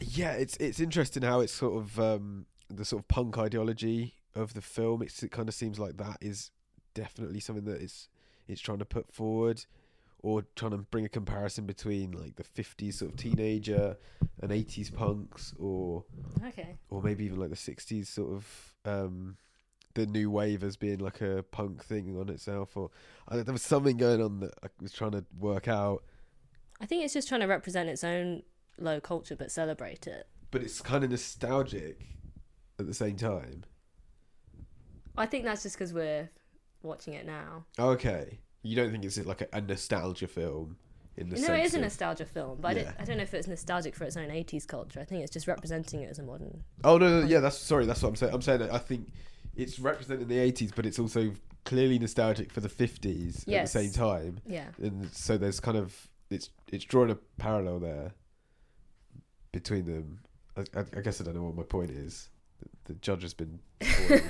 [0.00, 4.52] yeah, it's it's interesting how it's sort of um, the sort of punk ideology of
[4.54, 5.02] the film.
[5.02, 6.50] It's, it kind of seems like that is
[6.94, 8.08] definitely something that it's
[8.48, 9.64] it's trying to put forward
[10.22, 13.96] or trying to bring a comparison between like the 50s sort of teenager
[14.40, 16.04] and 80s punks or
[16.44, 16.76] Okay.
[16.90, 19.36] or maybe even like the 60s sort of um
[19.96, 22.90] the new wave as being like a punk thing on itself or
[23.28, 26.04] I, there was something going on that I was trying to work out
[26.80, 28.42] I think it's just trying to represent its own
[28.78, 30.28] low culture but celebrate it.
[30.50, 32.06] but it's kind of nostalgic
[32.78, 33.64] at the same time
[35.16, 36.28] I think that's just because we're
[36.82, 37.64] watching it now.
[37.78, 40.76] okay you don't think it's like a, a nostalgia film
[41.16, 43.32] in the no, it is a nostalgia film, but I, don't, I don't know if
[43.32, 45.00] it's nostalgic for its own 80s culture.
[45.00, 46.62] I think it's just representing it as a modern.
[46.84, 47.86] Oh no, no, yeah, that's sorry.
[47.86, 48.34] That's what I'm saying.
[48.34, 49.10] I'm saying that I think
[49.56, 51.32] it's representing the 80s, but it's also
[51.64, 54.38] clearly nostalgic for the 50s at the same time.
[54.46, 54.66] Yeah.
[54.80, 58.12] And so there's kind of it's it's drawing a parallel there
[59.52, 60.20] between them.
[60.56, 62.28] I, I, I guess I don't know what my point is.
[62.60, 63.58] The, the judge has been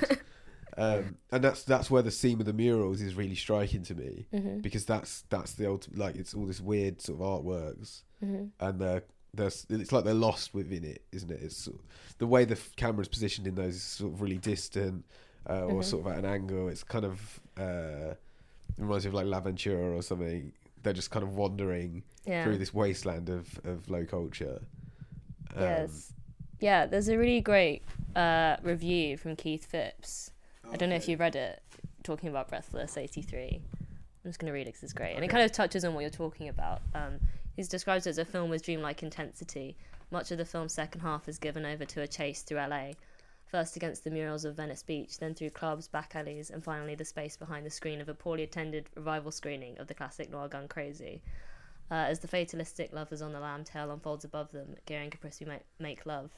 [0.79, 4.27] um, and that's that's where the scene with the murals is really striking to me
[4.33, 4.59] Mm-hmm.
[4.59, 8.47] because that's that's the ultimate like it's all this weird sort of artworks Mm-hmm.
[8.61, 9.03] and they're,
[9.37, 11.41] they're it's like they're lost within it, isn't it?
[11.43, 11.83] It's sort of,
[12.19, 15.05] the way the f- camera's positioned in those is sort of really distant
[15.49, 15.85] uh, or Mhm.
[15.85, 16.69] sort of at an angle.
[16.69, 18.15] It's kind of uh,
[18.79, 20.53] reminds me of like L'Avventura or something.
[20.83, 22.45] They're just kind of wandering Yeah.
[22.45, 24.61] through this wasteland of, of low culture.
[25.55, 26.13] Um, yes.
[26.61, 27.83] Yeah, there's a really great
[28.15, 30.31] uh, review from Keith Phipps.
[30.73, 31.13] I don't know if okay.
[31.13, 31.63] you read it,
[32.03, 33.61] talking about Breathless 83.
[34.25, 35.15] I'm just going to read it because it's great.
[35.15, 36.81] And it kind of touches on what you're talking about.
[36.95, 37.21] Um,
[37.57, 39.77] he's described as a film with dreamlike intensity.
[40.11, 42.93] Much of the film's second half is given over to a chase through LA.
[43.47, 47.05] First against the murals of Venice Beach, then through clubs, back alleys, and finally the
[47.05, 50.69] space behind the screen of a poorly attended revival screening of the classic noir gun
[50.69, 51.23] Crazy.
[51.91, 55.45] Uh, as the fatalistic lovers on the lam tale unfolds above them, Gere and Kaprisky
[55.45, 56.33] make, make love.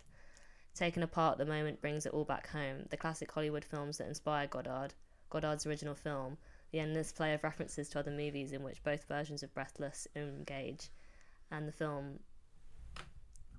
[0.75, 2.85] Taken apart, the moment brings it all back home.
[2.91, 4.95] The classic Hollywood films that inspired Godard,
[5.31, 6.37] Godard's original film,
[6.71, 10.91] the endless play of references to other movies in which both versions of Breathless engage,
[11.51, 12.21] and the film,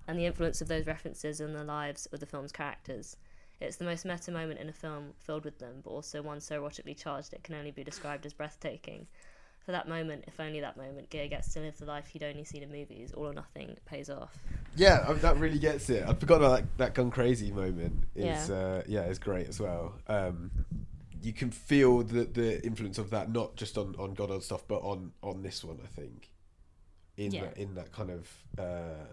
[0.06, 3.16] and the influence of those references on the lives of the film's characters.
[3.60, 6.60] It's the most meta moment in a film filled with them, but also one so
[6.60, 9.06] erotically charged it can only be described as breathtaking.
[9.64, 12.44] For that moment, if only that moment, Gere gets to live the life he'd only
[12.44, 13.12] seen in movies.
[13.12, 14.38] All or nothing pays off.
[14.74, 16.02] Yeah, I mean, that really gets it.
[16.08, 18.04] I forgot about that, that gun crazy moment.
[18.14, 18.54] Is Yeah.
[18.56, 19.96] uh, yeah, it's great as well.
[20.06, 20.50] Um,
[21.22, 24.78] you can feel the the influence of that not just on on Godard stuff, but
[24.78, 25.78] on on this one.
[25.84, 26.30] I think
[27.20, 27.44] in Yeah.
[27.44, 28.28] that, in that kind of
[28.58, 29.04] uh,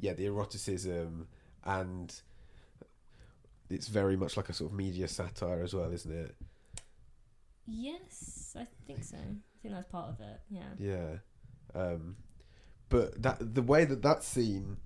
[0.00, 1.26] yeah, the eroticism
[1.64, 2.14] and
[3.68, 6.34] it's very much like a sort of media satire as well, isn't it?
[7.66, 9.16] Yes, I think so.
[9.16, 10.40] I think that's part of it.
[10.50, 10.62] Yeah.
[10.78, 11.16] Yeah.
[11.74, 12.16] Um,
[12.88, 14.76] but that the way that that scene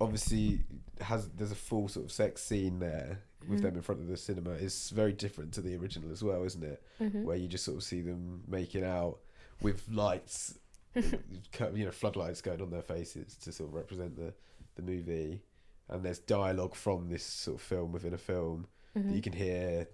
[0.00, 0.60] obviously
[1.00, 4.16] has there's a full sort of sex scene there with them in front of the
[4.16, 6.82] cinema is very different to the original as well, isn't it?
[7.24, 9.18] Where you just sort of see them making out
[9.60, 10.54] with lights,
[11.74, 14.32] you know, floodlights going on their faces to sort of represent the
[14.76, 15.42] the movie,
[15.88, 19.86] and there's dialogue from this sort of film within a film that you can hear,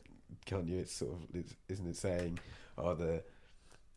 [0.44, 0.78] can't you?
[0.78, 2.38] It's sort of it's, isn't it saying,
[2.78, 3.22] "Oh, the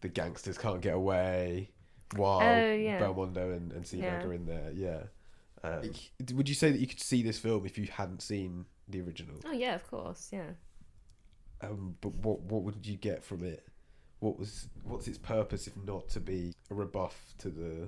[0.01, 1.71] the gangsters can't get away."
[2.15, 2.99] While Oh, yeah.
[2.99, 4.23] Belmondo and, and Seberg Yeah.
[4.25, 5.03] are in there, yeah.
[5.63, 5.91] Um,
[6.33, 9.35] would you say that you could see this film if you hadn't seen the original?
[9.45, 10.51] Oh yeah, of course, yeah.
[11.61, 13.67] Um, but what what would you get from it?
[14.19, 17.87] What was what's its purpose if not to be a rebuff to the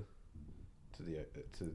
[0.96, 1.22] to the uh,
[1.58, 1.74] to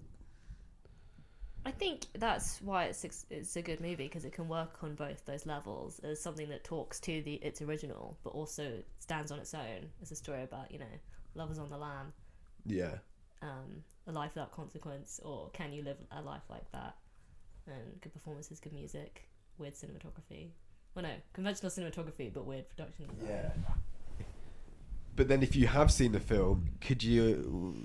[1.65, 5.25] I think that's why it's it's a good movie because it can work on both
[5.25, 9.53] those levels as something that talks to the its original, but also stands on its
[9.53, 10.85] own as a story about you know
[11.35, 12.13] lovers on the lam,
[12.65, 12.95] yeah
[13.41, 16.95] um, a life without consequence, or can you live a life like that?
[17.67, 20.49] And good performances, good music, weird cinematography.
[20.95, 23.07] Well, no, conventional cinematography, but weird production.
[23.19, 23.29] design.
[23.29, 23.73] yeah.
[25.17, 27.75] But then, if you have seen the film, could you?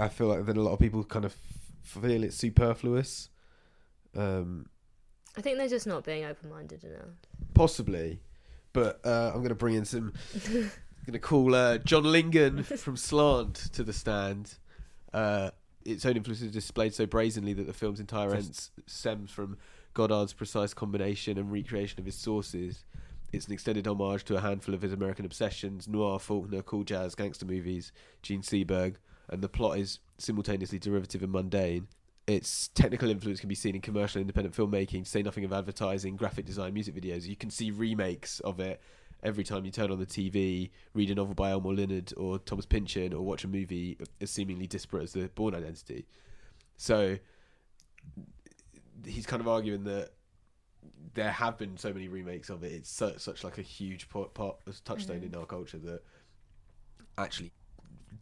[0.00, 1.36] I feel like then a lot of people kind of
[1.82, 3.28] feel it's superfluous.
[4.16, 4.66] Um,
[5.36, 7.16] I think they're just not being open minded enough.
[7.54, 8.20] possibly,
[8.72, 10.12] but uh, I'm going to bring in some.
[10.46, 10.70] I'm
[11.04, 14.54] going to call uh, John Lingen from Slant to the stand.
[15.12, 15.50] Uh,
[15.84, 19.58] its own influence is displayed so brazenly that the film's entire essence stems from
[19.94, 22.84] Godard's precise combination and recreation of his sources.
[23.32, 27.14] It's an extended homage to a handful of his American obsessions noir, Faulkner, cool jazz,
[27.14, 27.90] gangster movies,
[28.22, 28.96] Jean Seberg,
[29.28, 31.88] and the plot is simultaneously derivative and mundane.
[32.26, 36.44] Its technical influence can be seen in commercial independent filmmaking, say nothing of advertising, graphic
[36.44, 37.26] design, music videos.
[37.26, 38.80] You can see remakes of it
[39.22, 42.66] every time you turn on the TV, read a novel by Elmore Leonard or Thomas
[42.66, 46.06] Pynchon, or watch a movie as seemingly disparate as the Bourne Identity.
[46.76, 47.18] So
[49.06, 50.10] he's kind of arguing that
[51.14, 52.72] there have been so many remakes of it.
[52.72, 56.02] It's such, such like a huge part, part touchstone in our culture that
[57.18, 57.52] actually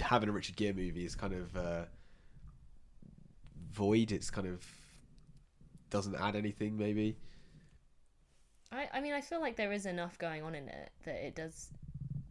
[0.01, 1.85] having a Richard Gere movie is kind of uh,
[3.71, 4.13] void.
[4.13, 4.65] It's kind of
[5.91, 7.17] doesn't add anything, maybe.
[8.73, 11.35] I, I mean, I feel like there is enough going on in it that it
[11.35, 11.71] does,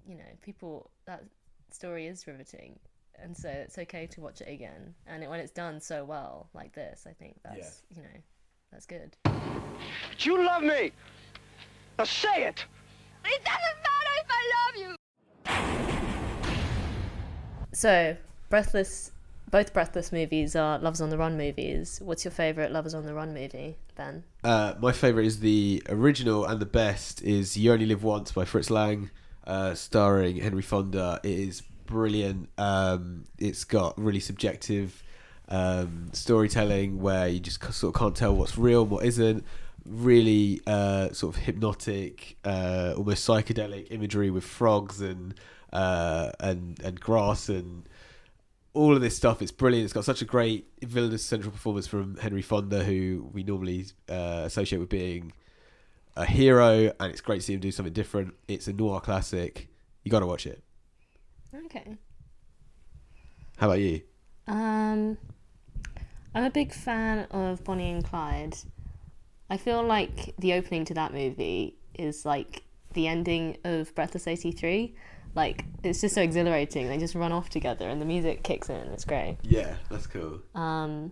[0.05, 1.23] you know, people, that
[1.71, 2.79] story is riveting.
[3.21, 4.95] And so it's okay to watch it again.
[5.05, 8.19] And it, when it's done so well, like this, I think that's, you know,
[8.71, 9.15] that's good.
[9.23, 10.91] But you love me.
[11.97, 12.65] Now say it.
[13.25, 14.95] It doesn't matter if I love you.
[17.73, 18.15] So,
[18.49, 19.12] Breathless,
[19.51, 21.99] both Breathless movies are Lovers on the Run movies.
[22.03, 24.23] What's your favourite Lovers on the Run movie, Ben?
[24.43, 28.45] Uh, my favourite is the original and the best is You Only Live Once by
[28.45, 29.10] Fritz Lang,
[29.45, 31.19] uh, starring Henry Fonda.
[31.23, 32.49] It is brilliant.
[32.58, 35.03] Um, it's got really subjective
[35.49, 39.43] um, storytelling where you just sort of can't tell what's real and what isn't.
[39.85, 45.33] Really uh, sort of hypnotic, uh, almost psychedelic imagery with frogs and
[45.73, 47.89] uh, and and grass and
[48.73, 49.41] all of this stuff.
[49.41, 49.85] It's brilliant.
[49.85, 54.43] It's got such a great villainous central performance from Henry Fonda, who we normally uh,
[54.45, 55.33] associate with being
[56.15, 58.35] a hero, and it's great to see him do something different.
[58.47, 59.69] It's a noir classic.
[60.03, 60.62] You got to watch it.
[61.65, 61.97] Okay.
[63.57, 64.01] How about you?
[64.47, 65.17] Um,
[66.33, 68.55] I'm a big fan of Bonnie and Clyde.
[69.49, 72.63] I feel like the opening to that movie is like
[72.93, 74.95] the ending of Breathless 83.
[75.35, 76.87] Like, it's just so exhilarating.
[76.87, 78.87] They just run off together and the music kicks in.
[78.93, 79.37] It's great.
[79.43, 80.41] Yeah, that's cool.
[80.55, 81.11] Um,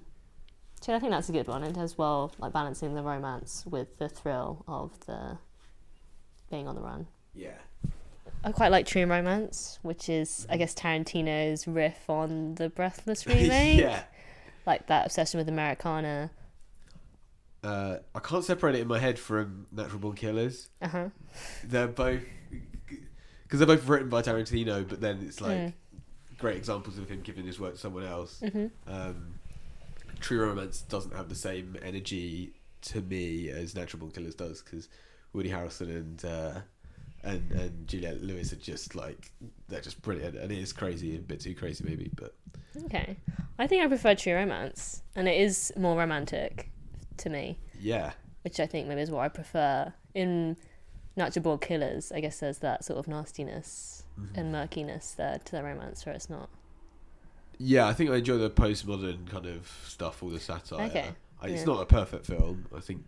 [0.82, 1.64] so I think that's a good one.
[1.64, 5.38] It does well, like balancing the romance with the thrill of the
[6.50, 7.08] being on the run.
[7.34, 7.58] Yeah.
[8.44, 13.80] I quite like True Romance, which is, I guess, Tarantino's riff on the Breathless remake.
[13.80, 14.04] yeah.
[14.68, 16.30] Like that obsession with Americana.
[17.64, 20.70] Uh, I can't separate it in my head from Natural Born Killers.
[20.82, 21.10] Uh huh.
[21.64, 22.22] They're both
[23.44, 25.74] because they're both written by Tarantino, but then it's like Mm.
[26.38, 28.42] great examples of him giving his work to someone else.
[28.44, 28.70] Mhm.
[28.86, 29.40] Um,
[30.20, 34.90] True Romance doesn't have the same energy to me as Natural Born Killers does because
[35.32, 36.60] Woody Harrelson and uh,
[37.24, 39.32] and and Juliette Lewis are just like
[39.68, 42.36] they're just brilliant, and it is crazy, a bit too crazy maybe, but
[42.86, 43.18] Okay.
[43.58, 46.70] I think I prefer True Romance, and it is more romantic
[47.18, 48.12] to me, yeah,
[48.44, 49.94] which I think maybe is what I prefer.
[50.14, 50.58] In
[51.16, 54.40] Natural Born Killers, I guess there's that sort of nastiness mm-hmm.
[54.40, 56.50] and murkiness there to the romance where it's not.
[57.58, 57.88] yeah.
[57.88, 60.86] I think I enjoy the postmodern kind of stuff, all the satire.
[60.88, 61.10] Okay,
[61.42, 62.68] I, it's not a perfect film.
[62.76, 63.04] I think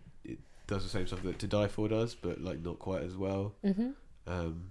[0.70, 3.54] does the same stuff that To Die For does, but like not quite as well.
[3.64, 3.90] Mm-hmm.
[4.26, 4.70] Um,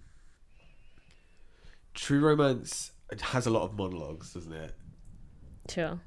[1.93, 4.73] True Romance has a lot of monologues, doesn't it?
[5.69, 5.99] Sure.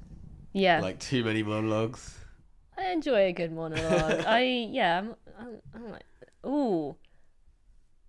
[0.52, 0.80] Yeah.
[0.80, 2.18] Like too many monologues.
[2.76, 4.24] I enjoy a good monologue.
[4.26, 6.04] I yeah, I'm, I'm, I'm like,
[6.46, 6.96] ooh.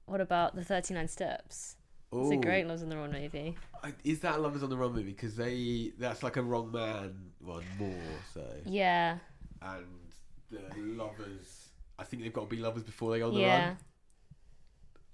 [0.06, 1.76] What about the Thirty Nine Steps?
[2.12, 2.42] It's a Ooh.
[2.42, 3.58] great Loves on the Run movie.
[4.04, 5.12] Is that Lovers on the Run movie?
[5.12, 7.96] Because they that's like a wrong man one more.
[8.34, 9.18] So Yeah,
[9.62, 9.86] and
[10.52, 11.63] the lovers,
[12.04, 13.76] I think they've got to be lovers before they go on the yeah.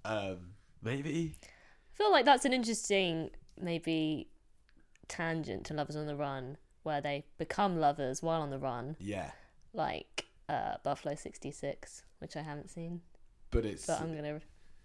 [0.05, 0.17] run.
[0.29, 0.37] Um,
[0.81, 1.35] maybe.
[1.43, 3.29] I feel like that's an interesting
[3.61, 4.27] maybe
[5.07, 9.29] tangent to Lovers on the Run, where they become lovers while on the run, Yeah,
[9.73, 13.01] like uh, Buffalo sixty six, which I haven't seen,
[13.51, 13.85] but it's.
[13.85, 14.39] but I'm gonna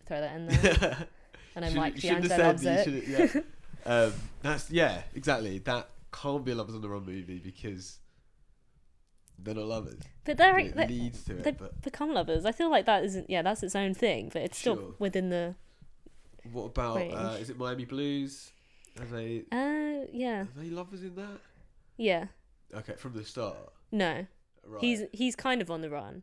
[0.07, 1.07] throw that in there.
[1.55, 3.07] And I know Shouldn't- Mike shouldn't have loves said it.
[3.07, 3.41] that yeah.
[4.07, 4.13] um,
[4.43, 5.59] that's yeah, exactly.
[5.61, 7.99] That can't be a lovers on the run movie because
[9.39, 10.01] they're not lovers.
[10.25, 11.59] But they're, it they leads to they it.
[11.59, 12.45] But become lovers.
[12.45, 13.29] I feel like that isn't.
[13.29, 14.95] Yeah, that's its own thing, but it's still Sure.
[14.99, 15.55] within the.
[16.53, 18.53] what about uh, is it Miami Blues?
[19.01, 21.39] Are they Uh, yeah, are they lovers in that?
[21.97, 22.27] yeah.
[22.75, 23.57] Okay, from the start.
[23.93, 24.27] No,
[24.67, 24.81] Right.
[24.81, 26.23] he's he's kind of on the run,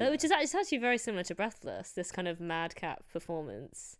[0.00, 0.10] Uh, yeah.
[0.10, 1.92] which is act- it's actually very similar to Breathless.
[1.92, 3.96] This kind of madcap performance.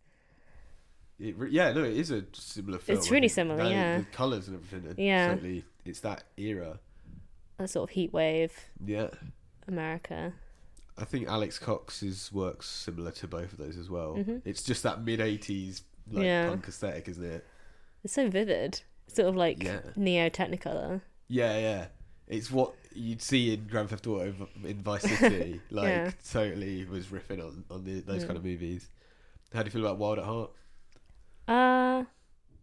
[1.20, 2.98] It re- yeah, no, it is a similar film.
[2.98, 3.32] It's I really think.
[3.34, 3.98] similar, yeah.
[3.98, 4.90] The colours and everything.
[4.90, 5.34] Are Yeah.
[5.34, 6.80] Totally, it's that era.
[7.62, 8.52] A sort of heat wave
[8.84, 9.10] Yeah.
[9.68, 10.32] America.
[10.98, 14.14] I think Alex Cox's works similar to both of those as well.
[14.16, 14.42] Mhm.
[14.44, 16.48] It's just that mid '80s like Yeah.
[16.48, 17.46] punk aesthetic, isn't it?
[18.04, 18.82] It's so vivid.
[19.06, 19.80] Sort of like Yeah.
[19.96, 21.00] neo Technicolor.
[21.28, 21.86] Yeah, yeah.
[22.26, 25.60] It's what you'd see in Grand Theft Auto in Vice City.
[25.70, 26.10] like Yeah.
[26.30, 28.26] totally was riffing on on the, those Mm.
[28.26, 28.88] kind of movies.
[29.52, 30.50] How do you feel about Wild at Heart?
[31.48, 32.04] Uh,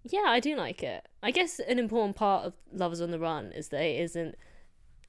[0.03, 1.07] yeah, I do like it.
[1.21, 4.35] I guess an important part of Lovers on the Run is that it isn't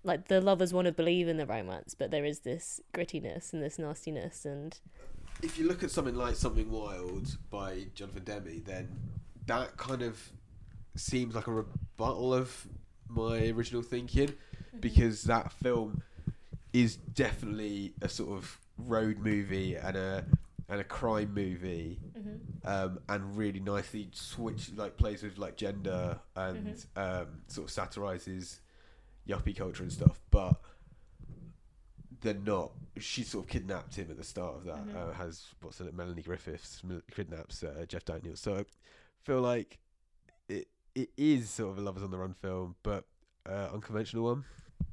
[0.03, 3.63] like the lovers want to believe in the romance, but there is this grittiness and
[3.63, 4.79] this nastiness, and
[5.43, 8.89] If you look at something like Something Wild by Jonathan Demme, then
[9.47, 10.19] that kind of
[10.97, 12.67] seems like a rebuttal of
[13.09, 14.33] my original thinking
[14.81, 16.03] because that film
[16.73, 20.25] is definitely a sort of road movie and a
[20.69, 21.99] and a crime movie
[22.65, 28.61] um, and really nicely switch like plays with like gender and um, sort of satirizes
[29.31, 30.55] yuppie culture and stuff but
[32.21, 35.81] they're not she sort of kidnapped him at the start of that uh, has what's
[35.81, 36.83] it Melanie Griffiths
[37.15, 38.65] kidnaps uh, Jeff Daniels so I
[39.23, 39.79] feel like
[40.49, 43.05] it it is sort of a lovers on the run film but
[43.49, 44.45] uh, unconventional one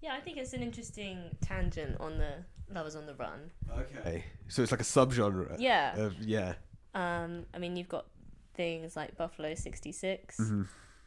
[0.01, 2.33] yeah, I think it's an interesting tangent on the
[2.71, 3.49] Lovers on the Run.
[3.79, 5.95] okay so it's like a subgenre Yeah.
[5.97, 6.53] of yeah
[6.93, 8.05] Um, I mean, you've got
[8.53, 10.63] things like Buffalo 66, Mm-hmm.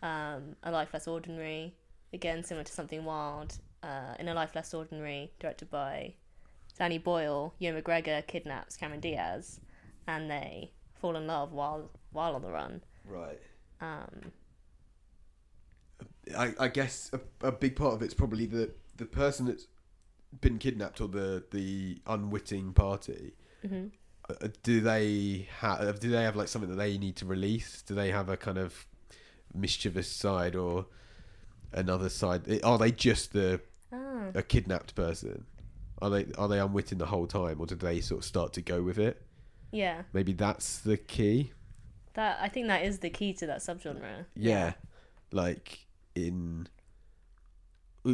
[0.06, 1.74] um, A Life Less Ordinary,
[2.12, 3.58] again, similar to Something Wild.
[3.82, 6.14] Uh, in A Life Less Ordinary, directed by
[6.78, 9.60] Danny Boyle, Ewan McGregor kidnaps Cameron Diaz,
[10.06, 12.82] and they fall in love while while on the run.
[13.04, 13.40] right
[13.80, 14.32] Um,
[16.36, 19.66] I, I guess a, a big part of it's probably the the person that's
[20.40, 23.34] been kidnapped or the the unwitting party.
[23.64, 23.90] mhm.
[24.28, 27.82] Uh, do they have do they have like something that they need to release?
[27.82, 28.86] Do they have a kind of
[29.54, 30.86] mischievous side or
[31.72, 32.60] another side?
[32.64, 33.60] Are they just the
[33.92, 35.44] Ah, a kidnapped person?
[36.02, 38.62] Are they are they unwitting the whole time, or do they sort of start to
[38.62, 39.22] go with it?
[39.72, 41.52] yeah, Maybe that's the key.
[42.14, 44.26] that I think that is the key to that subgenre.
[44.34, 44.72] Yeah,
[45.32, 46.68] like in.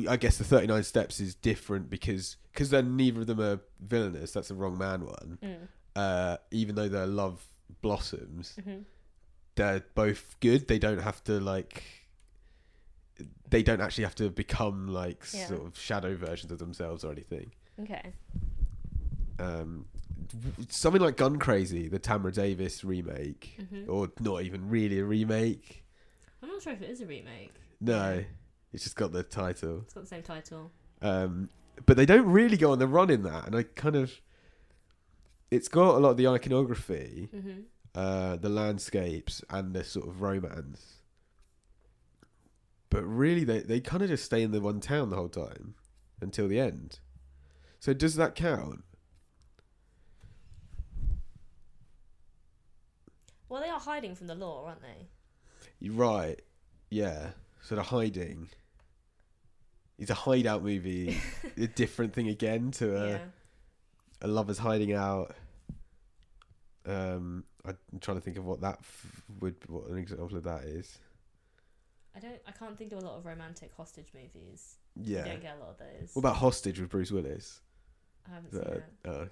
[0.08, 3.60] I guess the thirty nine steps is different because because then neither of them are
[3.80, 4.32] villainous.
[4.32, 5.38] That's a wrong man one.
[5.42, 5.68] Mm.
[5.94, 7.44] Uh, even though their love
[7.82, 8.84] blossoms, Mhm.
[9.54, 10.66] they're both good.
[10.66, 11.84] They don't have to like.
[13.50, 15.46] They don't actually have to become like Yeah.
[15.46, 17.52] sort of shadow versions of themselves or anything.
[17.80, 18.12] Okay.
[19.38, 19.86] Um,
[20.68, 23.88] something like Gun Crazy, the Tamra Davis remake, Mhm.
[23.88, 25.84] or not even really a remake.
[26.42, 27.52] I'm not sure if it is a remake.
[27.80, 28.24] No,
[28.72, 29.80] it's just got the title.
[29.82, 30.70] It's got the same title.
[31.02, 31.50] Um,
[31.84, 34.20] but they don't really go on the run in that, and I kind of.
[35.50, 37.60] It's got a lot of the iconography, hmm
[37.94, 40.96] uh, the landscapes, and the sort of romance.
[42.90, 45.74] But really, they they kind of just stay in the one town the whole time
[46.20, 47.00] until the end.
[47.80, 48.84] So does that count?
[53.48, 55.06] Well, they are hiding from the law, aren't they?
[55.78, 56.40] You're right.
[56.90, 57.30] Yeah.
[57.62, 58.48] So the hiding.
[59.98, 61.16] It's a hideout movie.
[61.56, 63.18] a different thing again to a, yeah.
[64.22, 65.34] a lover's hiding out.
[66.84, 70.64] Um, I'm trying to think of what that f- would what an example of that
[70.64, 70.98] is.
[72.16, 72.40] I don't.
[72.46, 74.76] I can't think of a lot of romantic hostage movies.
[74.94, 75.18] Yeah.
[75.18, 76.10] You don't get a lot of those.
[76.14, 77.60] What about Hostage with Bruce Willis?
[78.26, 79.26] I haven't seen uh,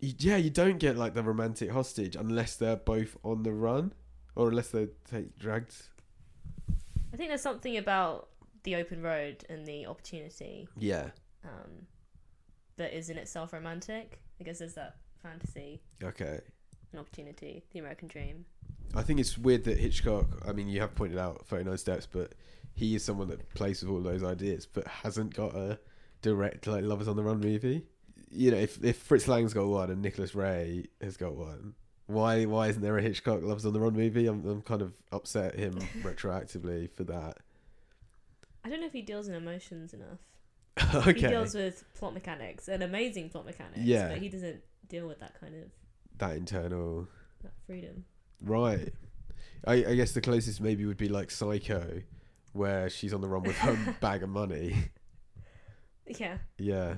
[0.00, 3.92] you- yeah, you don't get like the romantic hostage unless they're both on the run,
[4.34, 5.72] or unless they take dragged
[7.14, 8.28] I think there's something about
[8.64, 11.10] the open road and the opportunity Yeah.
[11.44, 11.86] um,
[12.76, 14.20] that is in itself romantic.
[14.38, 16.40] I guess there's that fantasy Okay.
[16.92, 18.44] An opportunity, the American dream.
[18.94, 20.42] I think it's weird that Hitchcock.
[20.46, 22.32] I mean, you have pointed out Thirty Nine Steps, but
[22.74, 25.78] he is someone that plays with all those ideas, but hasn't got a
[26.22, 27.84] direct like Lovers on the Run movie.
[28.30, 31.74] You know, if if Fritz Lang's got one and Nicholas Ray has got one,
[32.06, 34.26] why why isn't there a Hitchcock Lovers on the Run movie?
[34.26, 37.38] I'm I'm kind of upset at him retroactively for that.
[38.64, 40.18] I don't know if he deals in emotions enough.
[41.06, 41.12] okay.
[41.20, 44.08] He deals with plot mechanics and amazing plot mechanics, Yeah.
[44.08, 45.70] but he doesn't deal with that kind of
[46.18, 47.06] that internal
[47.42, 48.04] that freedom.
[48.40, 48.92] Right.
[49.66, 52.02] I, I guess the closest maybe would be like Psycho,
[52.52, 54.76] where she's on the run with her bag of money.
[56.06, 56.96] Yeah, Yeah.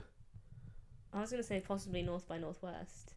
[1.12, 3.14] I was gonna say possibly North by Northwest.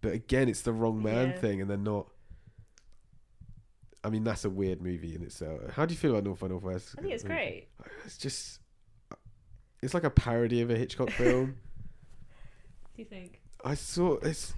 [0.00, 1.38] but again, it's the wrong man Yeah.
[1.38, 2.06] thing, and they're not.
[4.04, 5.60] I mean, that's a weird movie in itself.
[5.72, 6.94] How do you feel about North by Northwest?
[6.98, 7.68] I think it's great.
[8.04, 8.60] It's just,
[9.82, 11.56] it's like a parody of a Hitchcock film.
[12.96, 13.40] Do you think?
[13.64, 14.52] I saw it's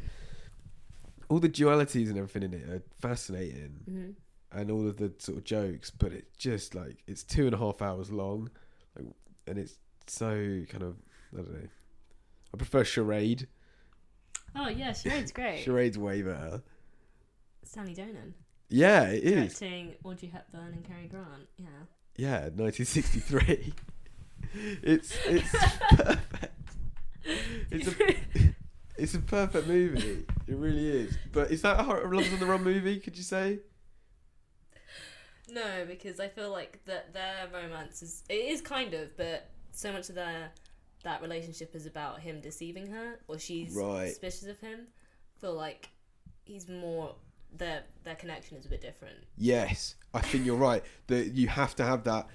[1.29, 4.59] all the dualities and everything in it are fascinating, Mm-hmm.
[4.59, 7.59] and all of the sort of jokes, but it just like it's two and a
[7.59, 8.51] half hours long,
[8.99, 9.07] like,
[9.47, 9.74] and it's
[10.07, 10.97] so kind of
[11.33, 11.68] I don't know.
[12.55, 13.49] I prefer Charade.
[14.55, 15.64] Oh yeah, Charade's great.
[15.64, 16.62] Charade's way better.
[17.64, 18.33] Stanley Donen
[18.68, 19.59] Yeah, it is.
[19.59, 21.49] directing Audrey Hepburn and Cary Grant.
[21.59, 21.66] Yeah.
[22.16, 23.74] Yeah, 1963.
[24.83, 25.51] it's it's
[25.91, 26.53] perfect.
[27.70, 28.55] It's a
[28.99, 30.24] it's a perfect movie.
[30.47, 31.16] It really is.
[31.32, 32.99] But is that a Heart of Love's on the Run movie?
[33.01, 33.61] Could you say?
[35.49, 39.92] No, because I feel like that their romance is it is kind of, but so
[39.92, 40.51] much of their
[41.05, 44.09] that relationship is about him deceiving her, or she's Right.
[44.09, 44.88] suspicious of him.
[45.36, 45.90] I feel like
[46.44, 47.14] he's more
[47.53, 49.18] their their connection is a bit different.
[49.38, 50.82] Yes, I think you're right.
[51.07, 52.26] That you have to have that.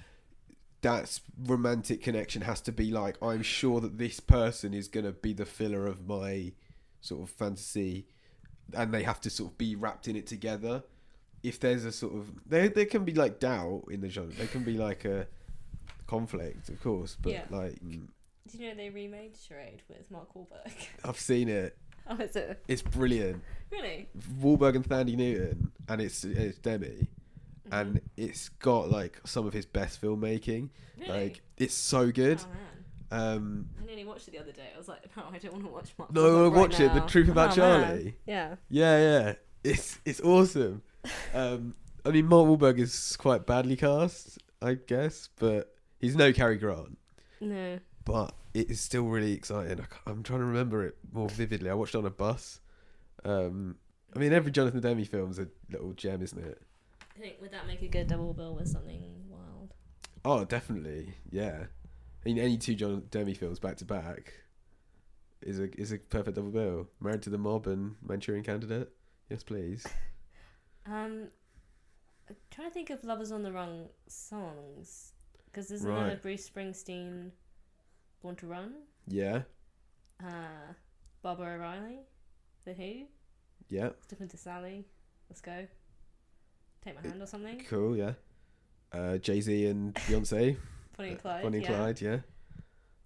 [0.82, 5.32] That romantic connection has to be like I'm sure that this person is gonna be
[5.32, 6.52] the filler of my
[7.00, 8.06] sort of fantasy,
[8.74, 10.82] and they have to sort of be wrapped in it together.
[11.42, 14.32] If there's a sort of there, there can be like doubt in the genre.
[14.34, 15.26] There can be like a
[16.06, 17.44] conflict, of course, but Yeah.
[17.50, 18.06] like mm,
[18.50, 20.72] Did you know they remade Charade with Mark Wahlberg?
[21.04, 21.76] I've seen it.
[22.08, 23.42] oh, is it It's brilliant.
[23.70, 24.08] really?
[24.40, 27.06] Wahlberg and Thandie Newton, and it's it's Demme.
[27.72, 30.68] And it's got like some of his best filmmaking.
[31.00, 31.10] Really?
[31.10, 32.40] Like it's so good.
[32.40, 34.68] Oh man, Um, I nearly watched it the other day.
[34.74, 36.12] I was like, no, I don't want to watch Mark.
[36.12, 37.00] No, right watched it, The.
[37.00, 37.84] Truth About Oh, man.
[37.86, 38.16] Charlie.
[38.26, 38.54] Yeah.
[38.70, 39.32] yeah, yeah,
[39.64, 40.82] it's it's awesome.
[41.34, 41.74] Um,
[42.06, 46.96] I mean, Mark Wahlberg is quite badly cast, I guess, but he's no Cary Grant.
[47.40, 47.78] No.
[48.04, 49.80] But it is still really exciting.
[49.80, 51.70] I I'm trying to remember it more vividly.
[51.70, 52.60] I watched it on a bus.
[53.24, 53.76] Um,
[54.14, 56.60] I mean, every Jonathan Demme film's a little gem, isn't it?
[57.16, 59.74] I think would that make a good double bill with something wild?
[60.24, 61.14] Oh, definitely.
[61.30, 61.64] Yeah.
[61.64, 64.32] I mean, any two John Demme films back to back
[65.42, 66.88] is a is a perfect double bill.
[67.00, 68.88] Married to the Mob and Manchurian Candidate.
[69.30, 69.86] Yes, please.
[70.84, 71.28] Um,
[72.28, 75.12] I'm trying to think of lovers on the Wrong" songs
[75.44, 75.96] because there's Right.
[75.96, 77.30] another Bruce Springsteen,
[78.20, 78.74] Born to Run,
[79.06, 79.42] Yeah.
[80.20, 80.72] uh,
[81.22, 82.00] Baba O'Riley,
[82.64, 83.06] The Who,
[83.68, 83.90] Yeah.
[84.00, 84.84] Stephen to Sally,
[85.30, 85.68] Let's Go,
[86.84, 87.96] Take My Hand or something, Cool.
[87.96, 88.12] Yeah.
[88.92, 90.56] Uh, Jay Z and Beyonce.
[90.96, 91.42] Bonnie and Clyde.
[91.42, 91.76] Bonnie and yeah.
[91.76, 92.00] Clyde.
[92.00, 92.10] Yeah.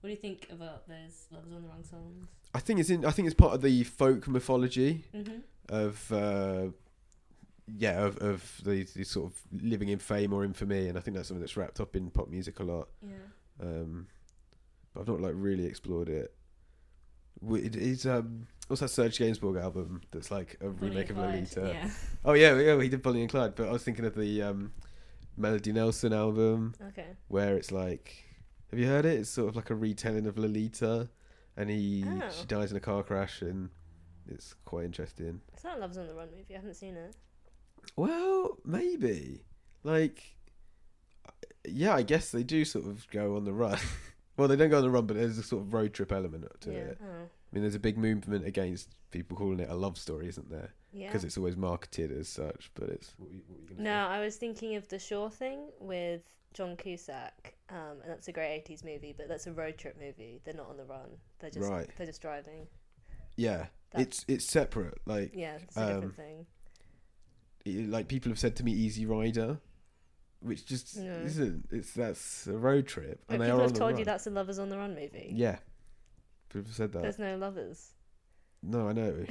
[0.01, 2.27] What do you think about those lovers on the run songs?
[2.55, 3.05] I think it's in.
[3.05, 5.37] I think it's part of the folk mythology Mm-hmm.
[5.69, 6.13] of.
[6.13, 6.67] Uh,
[7.77, 11.17] yeah, of, of the, the sort of living in fame or infamy, and I think
[11.17, 12.89] that's something that's wrapped up in pop music a lot.
[13.03, 13.17] Yeah.
[13.61, 14.07] um,
[14.95, 16.33] but I've not like really explored it.
[17.43, 21.19] W- It is um, what's that Serge Gainsbourg album that's like a Bonnie remake of
[21.19, 21.71] Lolita?
[21.75, 21.91] Yeah.
[22.25, 23.55] Oh yeah, yeah, he did Bonnie and Clyde.
[23.55, 24.73] But I was thinking of the um,
[25.37, 27.07] Melody Nelson album Okay.
[27.29, 28.25] where it's like,
[28.71, 29.19] have you heard it?
[29.21, 31.09] It's sort of like a retelling of Lolita,
[31.57, 32.29] and he Oh.
[32.31, 33.71] she dies in a car crash, and
[34.29, 35.41] it's quite interesting.
[35.53, 36.55] It's not a lovers on the run movie.
[36.55, 37.15] I haven't seen it.
[37.97, 39.43] Well, maybe
[39.85, 40.37] like,
[41.69, 43.79] yeah, I guess they do sort of go on the run.
[44.37, 46.51] well, they don't go on the run, but there's a sort of road trip element
[46.63, 46.79] to yeah.
[46.79, 46.99] it.
[47.03, 47.07] Oh.
[47.07, 50.71] I mean, there's a big movement against people calling it a love story, isn't there?
[50.93, 51.07] Yeah.
[51.07, 53.15] Because it's always marketed as such, but it's.
[53.19, 56.23] What, you- what were you gonna No, I was thinking of the Sure thing with
[56.55, 60.41] John Cusack, um, and that's a great eighties movie, but that's a road trip movie.
[60.45, 61.09] They're not on the run.
[61.39, 61.89] They're just Right.
[61.97, 62.67] they're just driving.
[63.37, 64.99] Yeah, That- it's it's separate.
[65.07, 66.47] Like Yeah, it's a Um, different thing.
[67.65, 69.61] it- like people have said to me, Easy Rider,
[70.41, 71.13] which just No.
[71.25, 71.69] isn't.
[71.71, 74.59] It's that's a road trip, and they people are have told you that's a lovers
[74.59, 75.33] on the run movie.
[75.35, 75.59] Yeah,
[76.49, 77.03] people have said that.
[77.03, 77.93] There's no lovers.
[78.63, 79.25] No, I know.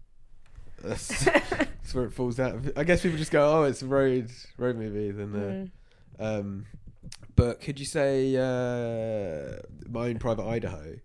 [0.82, 2.60] that's, that's where it falls out.
[2.76, 5.70] I guess people just go, "Oh, it's a road road movie." Then uh, Mm.
[6.18, 6.66] Um,
[7.34, 9.58] but could you say uh,
[9.88, 10.96] My Own Private Idaho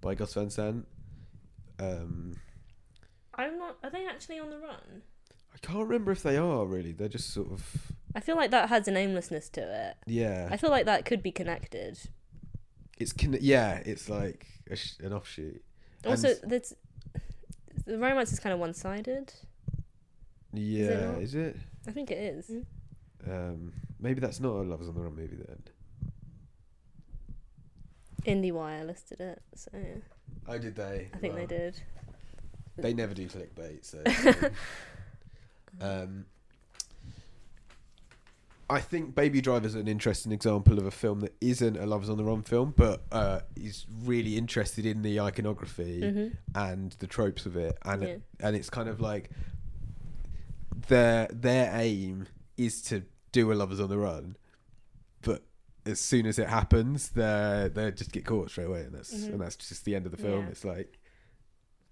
[0.00, 0.86] by Gus Van Sant?
[1.78, 2.34] Um,
[3.34, 3.76] I'm not.
[3.84, 5.02] Are they actually on the run?
[5.56, 6.92] I can't remember if they are really.
[6.92, 9.96] They're just sort of I feel like that has an aimlessness to it.
[10.06, 10.48] yeah.
[10.50, 11.98] I feel like that could be connected.
[12.98, 13.82] It's con- yeah.
[13.84, 15.62] It's like a sh- an offshoot.
[16.06, 16.72] Also, And- that's
[17.86, 19.32] the romance is kind of one-sided.
[20.52, 21.22] yeah, not?
[21.22, 21.56] is it?
[21.86, 22.50] I think it is.
[23.26, 25.62] Um, maybe that's not a Lovers on the Run movie then.
[28.24, 29.70] IndieWire listed it, so
[30.48, 31.08] Oh, did they?
[31.14, 31.80] I think they did.
[32.76, 34.02] They never do clickbait, so.
[35.80, 36.26] um,
[38.68, 42.10] I think Baby Driver is an interesting example of a film that isn't a Lovers
[42.10, 46.36] on the Run film, but uh, is really interested in the iconography Mhm.
[46.54, 48.16] and the tropes of it, and Yeah.
[48.40, 49.30] and it's kind of like
[50.88, 54.36] their their aim is to do a Lovers on the Run,
[55.22, 55.44] but
[55.84, 59.32] as soon as it happens, they they just get caught straight away, and that's Mhm.
[59.34, 60.46] and that's just the end of the film.
[60.46, 60.50] Yeah.
[60.50, 60.95] It's like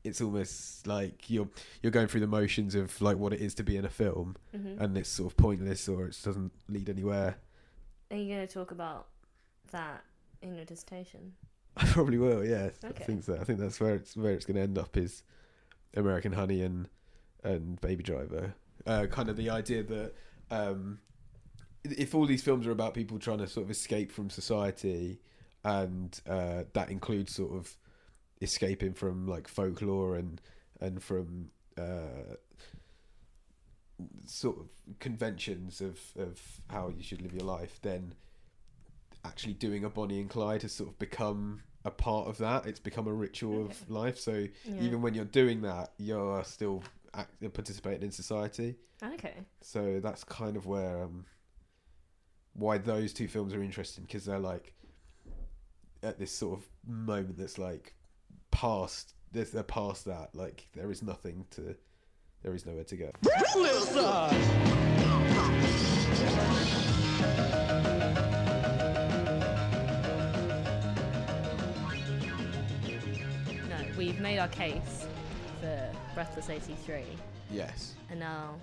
[0.05, 1.49] it's almost like you're
[1.83, 4.37] you're going through the motions of like what it is to be in a film,
[4.55, 4.81] Mhm.
[4.81, 7.37] and it's sort of pointless or it doesn't lead anywhere.
[8.11, 9.09] Are you going to talk about
[9.73, 10.05] that
[10.43, 11.33] in your dissertation?
[11.77, 12.45] I probably will.
[12.45, 13.03] Yeah, Okay.
[13.03, 13.37] I think so.
[13.41, 15.23] I think that's where it's where it's going to end up is
[15.95, 16.89] American Honey and
[17.43, 18.55] and Baby Driver.
[18.87, 20.13] Uh, kind of the idea that
[20.51, 21.01] um,
[21.85, 25.21] if all these films are about people trying to sort of escape from society,
[25.65, 27.77] and uh, that includes sort of
[28.45, 30.41] escaping from like folklore and
[30.81, 32.37] and from uh,
[34.27, 34.69] sort of
[35.01, 38.15] conventions of of how you should live your life, then
[39.25, 42.67] actually doing a Bonnie and Clyde has sort of become a part of that.
[42.67, 44.19] It's become a ritual of life.
[44.19, 44.81] So Yeah.
[44.83, 46.83] even when you're doing that, you're still
[47.15, 48.77] act- participating in society.
[49.03, 49.35] Okay.
[49.61, 51.25] So that's kind of where um,
[52.55, 54.73] why those two films are interesting because they're like
[56.03, 57.95] at this sort of moment that's like
[58.55, 59.15] past.
[59.33, 60.35] They're, they're past that.
[60.35, 61.77] Like there is nothing to.
[62.43, 63.11] There is nowhere to go.
[73.69, 75.07] No, we've made our case
[75.61, 77.03] for Breathless 83,
[77.51, 77.95] Yes.
[78.11, 78.55] and now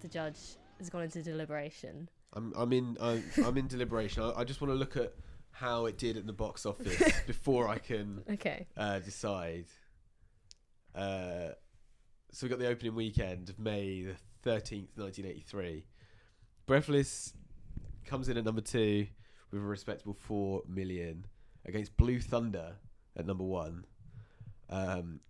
[0.00, 0.38] the judge
[0.78, 2.08] has gone into deliberation.
[2.32, 4.22] I'm I'm in I'm, I'm in deliberation.
[4.22, 5.14] I, I just want to look at
[5.54, 8.66] how it did at the box office before I can Okay.
[8.76, 9.66] uh, decide.
[10.94, 11.50] Uh,
[12.32, 15.86] so we got the opening weekend of May the thirteenth, nineteen eighty three.
[16.66, 17.32] Breathless
[18.04, 19.06] comes in at number two
[19.50, 21.26] with a respectable four million
[21.64, 22.74] against Blue Thunder
[23.16, 23.84] at number one.
[24.68, 25.20] Um,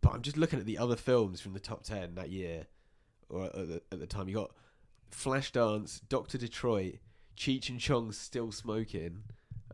[0.00, 2.66] but I'm just looking at the other films from the top ten that year,
[3.28, 4.28] or at the, at the time.
[4.28, 4.52] You got
[5.10, 6.96] Flashdance, Doctor Detroit,
[7.36, 9.22] Cheech and Chong's Still Smoking,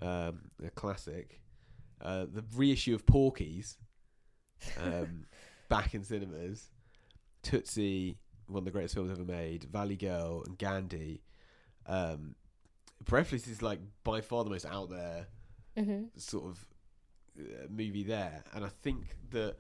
[0.04, 1.40] um, a classic.
[2.00, 3.78] Uh, the reissue of Porky's,
[4.80, 5.26] um,
[5.68, 6.70] back in cinemas.
[7.42, 9.64] Tootsie, one of the greatest films ever made.
[9.64, 11.22] Valley Girl and Gandhi.
[11.86, 12.34] Um,
[13.04, 15.26] Breathless is like by far the most out there
[15.76, 16.04] Mm-hmm.
[16.16, 16.66] sort of
[17.38, 19.56] uh, movie there, and I think that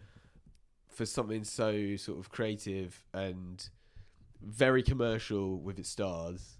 [0.86, 3.68] for something so sort of creative and
[4.40, 6.58] very commercial with its stars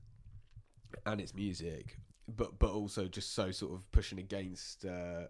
[1.07, 1.99] and its music,
[2.29, 5.27] but but also just so sort of pushing against uh,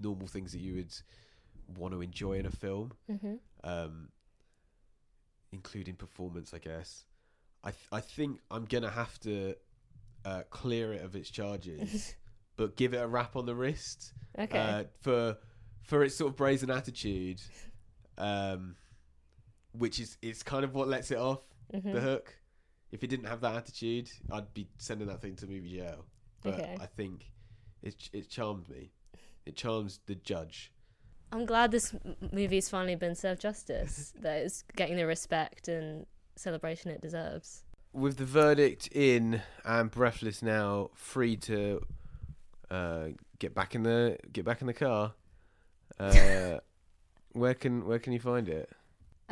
[0.00, 0.94] normal things that you would
[1.78, 3.34] want to enjoy in a film, Mm-hmm.
[3.64, 4.08] um,
[5.52, 7.04] including performance, I guess.
[7.64, 9.54] I th- I think I'm gonna have to
[10.24, 12.14] uh, clear it of its charges,
[12.56, 14.58] but give it a rap on the wrist Okay.
[14.58, 15.36] uh, for
[15.82, 17.40] for its sort of brazen attitude,
[18.18, 18.76] um,
[19.72, 21.40] which is is kind of what lets it off
[21.72, 21.92] Mhm.
[21.92, 22.34] the hook.
[22.92, 26.04] If he didn't have that attitude, I'd be sending that thing to movie jail.
[26.42, 26.76] But Okay.
[26.80, 27.30] I think
[27.82, 28.92] it it charmed me.
[29.46, 30.72] It charms the judge.
[31.32, 31.94] I'm glad this
[32.30, 34.12] movie's finally been served justice.
[34.20, 37.64] that it's getting the respect and celebration it deserves.
[37.94, 41.80] With the verdict in and Breathless now free to
[42.70, 45.14] uh, get back in the get back in the car.
[45.98, 46.58] Uh,
[47.32, 48.70] where can where can you find it?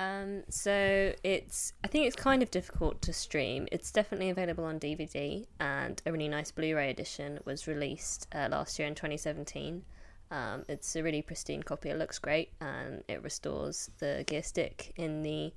[0.01, 3.69] Um, so it's I think it's kind of difficult to stream.
[3.71, 8.79] It's definitely available on DVD, and a really nice Blu-ray edition was released uh, last
[8.79, 9.83] year in 2017.
[10.31, 11.91] Um, it's a really pristine copy.
[11.91, 15.53] It looks great, and it restores the gear stick in the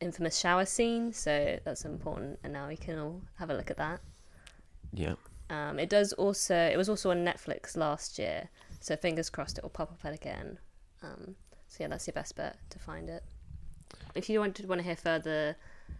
[0.00, 1.12] infamous shower scene.
[1.12, 4.00] So that's important, and now we can all have a look at that.
[4.92, 5.14] Yeah.
[5.50, 6.54] Um, it does also.
[6.54, 10.58] It was also on Netflix last year, so fingers crossed it will pop up again.
[11.02, 11.34] Um,
[11.66, 13.24] so yeah, that's your best bet to find it.
[14.14, 15.56] If you want to want to hear further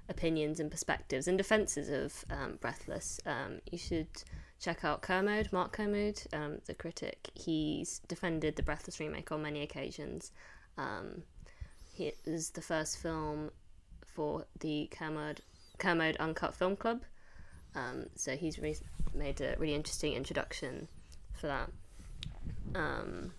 [0.09, 4.09] opinions and perspectives and defenses of um, Breathless, um, you should
[4.61, 7.30] check out Kermode, Mark Kermode, um, the critic.
[7.34, 10.32] He's defended the Breathless remake on many occasions.
[10.76, 11.22] Um,
[11.93, 13.51] he is the first film
[14.05, 15.41] for the Kermode,
[15.78, 17.03] Kermode Uncut Film Club.
[17.74, 18.76] Um, so he's re-
[19.14, 20.89] made a really interesting introduction
[21.34, 21.70] for that.
[22.74, 23.32] Um,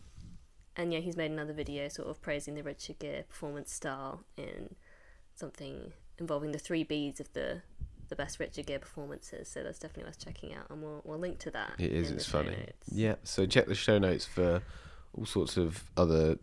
[0.75, 4.75] and yeah, he's made another video sort of praising the Richard Gere performance style in
[5.35, 7.61] something involving the three Bs of the
[8.09, 9.47] the best Richard Gere performances.
[9.49, 11.73] So that's definitely worth checking out, and we'll we'll link to that.
[11.77, 12.11] It is.
[12.11, 12.51] It's funny.
[12.51, 12.87] notes.
[12.91, 13.15] Yeah.
[13.23, 14.61] So check the show notes for
[15.13, 16.37] all sorts of other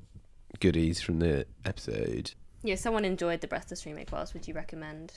[0.61, 2.33] goodies from the episode.
[2.63, 4.11] Yeah, someone enjoyed the Breathless remake.
[4.11, 5.13] What else would you recommend?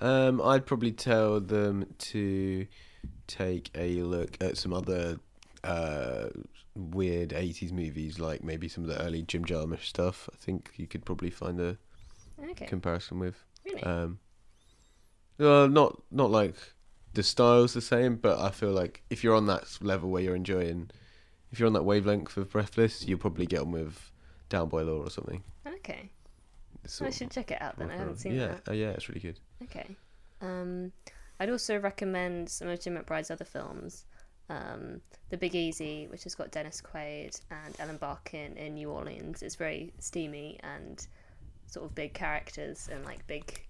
[0.00, 2.66] Um, I'd probably tell them to
[3.26, 5.18] take a look at some other
[5.62, 6.28] uh,
[6.74, 10.28] weird 80s movies, like maybe some of the early Jim Jarmusch stuff.
[10.32, 11.78] I think you could probably find a
[12.50, 13.44] Okay, comparison with.
[13.64, 13.82] really.
[13.82, 14.18] Um,
[15.38, 16.56] well, not not like
[17.12, 20.36] the style's the same, but I feel like if you're on that level where you're
[20.36, 20.90] enjoying,
[21.52, 24.10] if you're on that wavelength of Breathless, you'll probably get on with
[24.48, 25.42] Down by Law or something.
[25.66, 26.10] okay,
[26.84, 27.90] It's I should check it out then.
[27.90, 28.68] I haven't seen yeah, that.
[28.68, 29.38] uh, yeah, it's really good.
[29.62, 29.96] Okay.
[30.40, 30.92] Um,
[31.40, 34.06] I'd also recommend some of Jim McBride's other films.
[34.50, 39.42] Um, the Big Easy, which has got Dennis Quaid and Ellen Barkin in New Orleans,
[39.42, 41.06] is very steamy and
[41.66, 43.66] sort of big characters and like big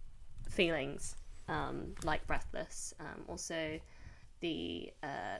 [0.48, 1.16] feelings,
[1.48, 2.92] um, like Breathless.
[3.00, 3.78] Um, also,
[4.40, 5.38] the uh,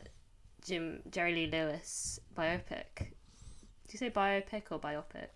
[0.64, 2.97] Jim Jerry Lee Lewis biopic.
[2.97, 5.28] Do you say biopic or biopic?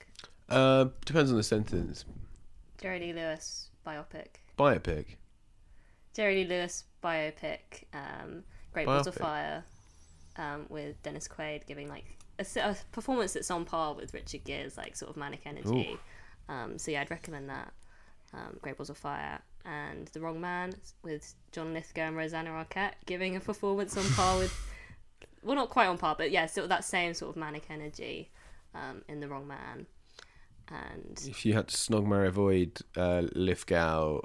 [0.48, 2.04] Uh, depends on the sentence.
[2.80, 4.28] Jerry Lee Lewis biopic.
[4.58, 5.16] Biopic.
[6.14, 8.42] Jerry Lee Lewis biopic, um,
[8.72, 9.64] Great Balls of Fire,
[10.38, 12.04] um, with Dennis Quaid giving like
[12.38, 15.98] a, a performance that's on par with Richard Gere's like sort of manic energy.
[16.48, 17.72] Um, so yeah, I'd recommend that.
[18.32, 22.92] Um, Great Balls of Fire and The Wrong Man with John Lithgow and Rosanna Arquette
[23.06, 24.54] giving a performance on par with,
[25.42, 28.30] well, not quite on par, but yeah, sort of that same sort of manic energy
[28.74, 29.86] um, in The Wrong Man.
[30.68, 34.20] And If you had to snog marry avoid uh, Lithgow,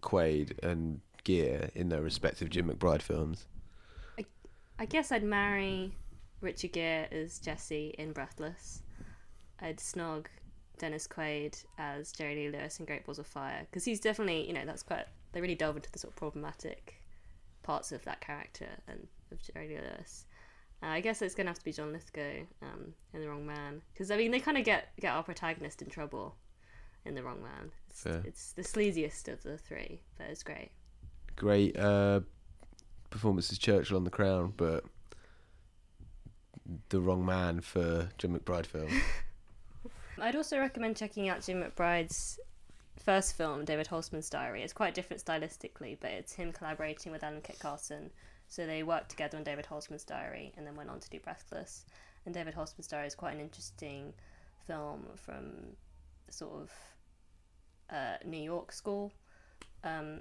[0.00, 3.46] Quaid, and Gere in their respective Jim McBride films,
[4.80, 5.92] I guess I'd marry
[6.40, 8.80] Richard Gere as Jesse in Breathless.
[9.60, 10.24] I'd snog
[10.78, 14.54] Dennis Quaid as Jerry Lee Lewis in Great Balls of Fire because he's definitely, you
[14.54, 15.04] know, that's quite.
[15.32, 16.94] They really delve into the sort of problematic
[17.62, 20.24] parts of that character and of Jerry Lee Lewis.
[20.82, 23.82] Uh, I guess it's gonna have to be John Lithgow um, in The Wrong Man
[23.92, 26.36] because I mean they kind of get get our protagonist in trouble
[27.04, 27.70] in The Wrong Man.
[27.90, 28.22] It's, Fair.
[28.24, 30.70] it's the sleaziest of the three, but it's great.
[31.36, 32.20] great uh,
[33.10, 34.84] performance as Churchill on The Crown, but
[36.88, 38.88] the wrong man for Jim McBride film.
[40.20, 42.38] I'd also recommend checking out Jim McBride's
[42.98, 44.62] first film, David Holzman's Diary.
[44.62, 47.40] It's quite different stylistically, but it's him collaborating with L.M.
[47.42, 48.10] Kit Carson.
[48.48, 51.86] So they worked together on David Holzman's Diary and then went on to do Breathless.
[52.26, 54.12] And David Holzman's Diary is quite an interesting
[54.66, 55.52] film from
[56.28, 56.70] sort of
[57.90, 59.12] uh, New York school,
[59.84, 60.20] um,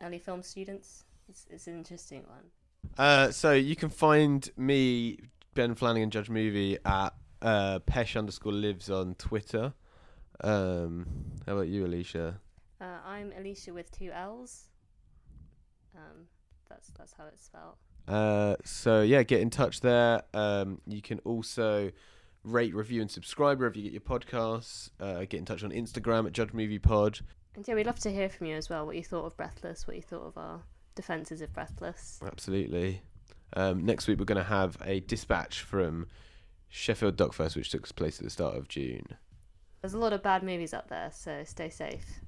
[0.00, 1.04] early film students.
[1.28, 2.50] It's, it's an interesting one.
[2.98, 5.18] Uh, so you can find me,
[5.54, 9.74] Ben Flanagan Judge Movie, at uh, Pesh underscore lives on Twitter.
[10.42, 11.06] Um,
[11.46, 12.40] how about you, Alicia?
[12.80, 14.64] Uh, I'm Alicia with two L's.
[15.96, 16.26] Um,
[16.68, 17.76] that's that's how it's spelled.
[18.06, 20.22] Uh, so yeah, get in touch there.
[20.34, 21.90] Um, you can also
[22.44, 24.90] rate, review, and subscribe wherever you get your podcasts.
[25.00, 27.20] Uh, get in touch on Instagram at Judge Movie Pod.
[27.54, 28.84] And yeah, we'd love to hear from you as well.
[28.84, 29.86] What you thought of Breathless?
[29.86, 30.60] What you thought of our
[30.96, 32.20] defences of Breathless?
[32.26, 33.02] Absolutely.
[33.54, 36.08] Um, next week we're going to have a dispatch from
[36.68, 39.06] Sheffield DocFest, which took place at the start of June.
[39.80, 42.20] There's a lot of bad movies out there, so stay safe.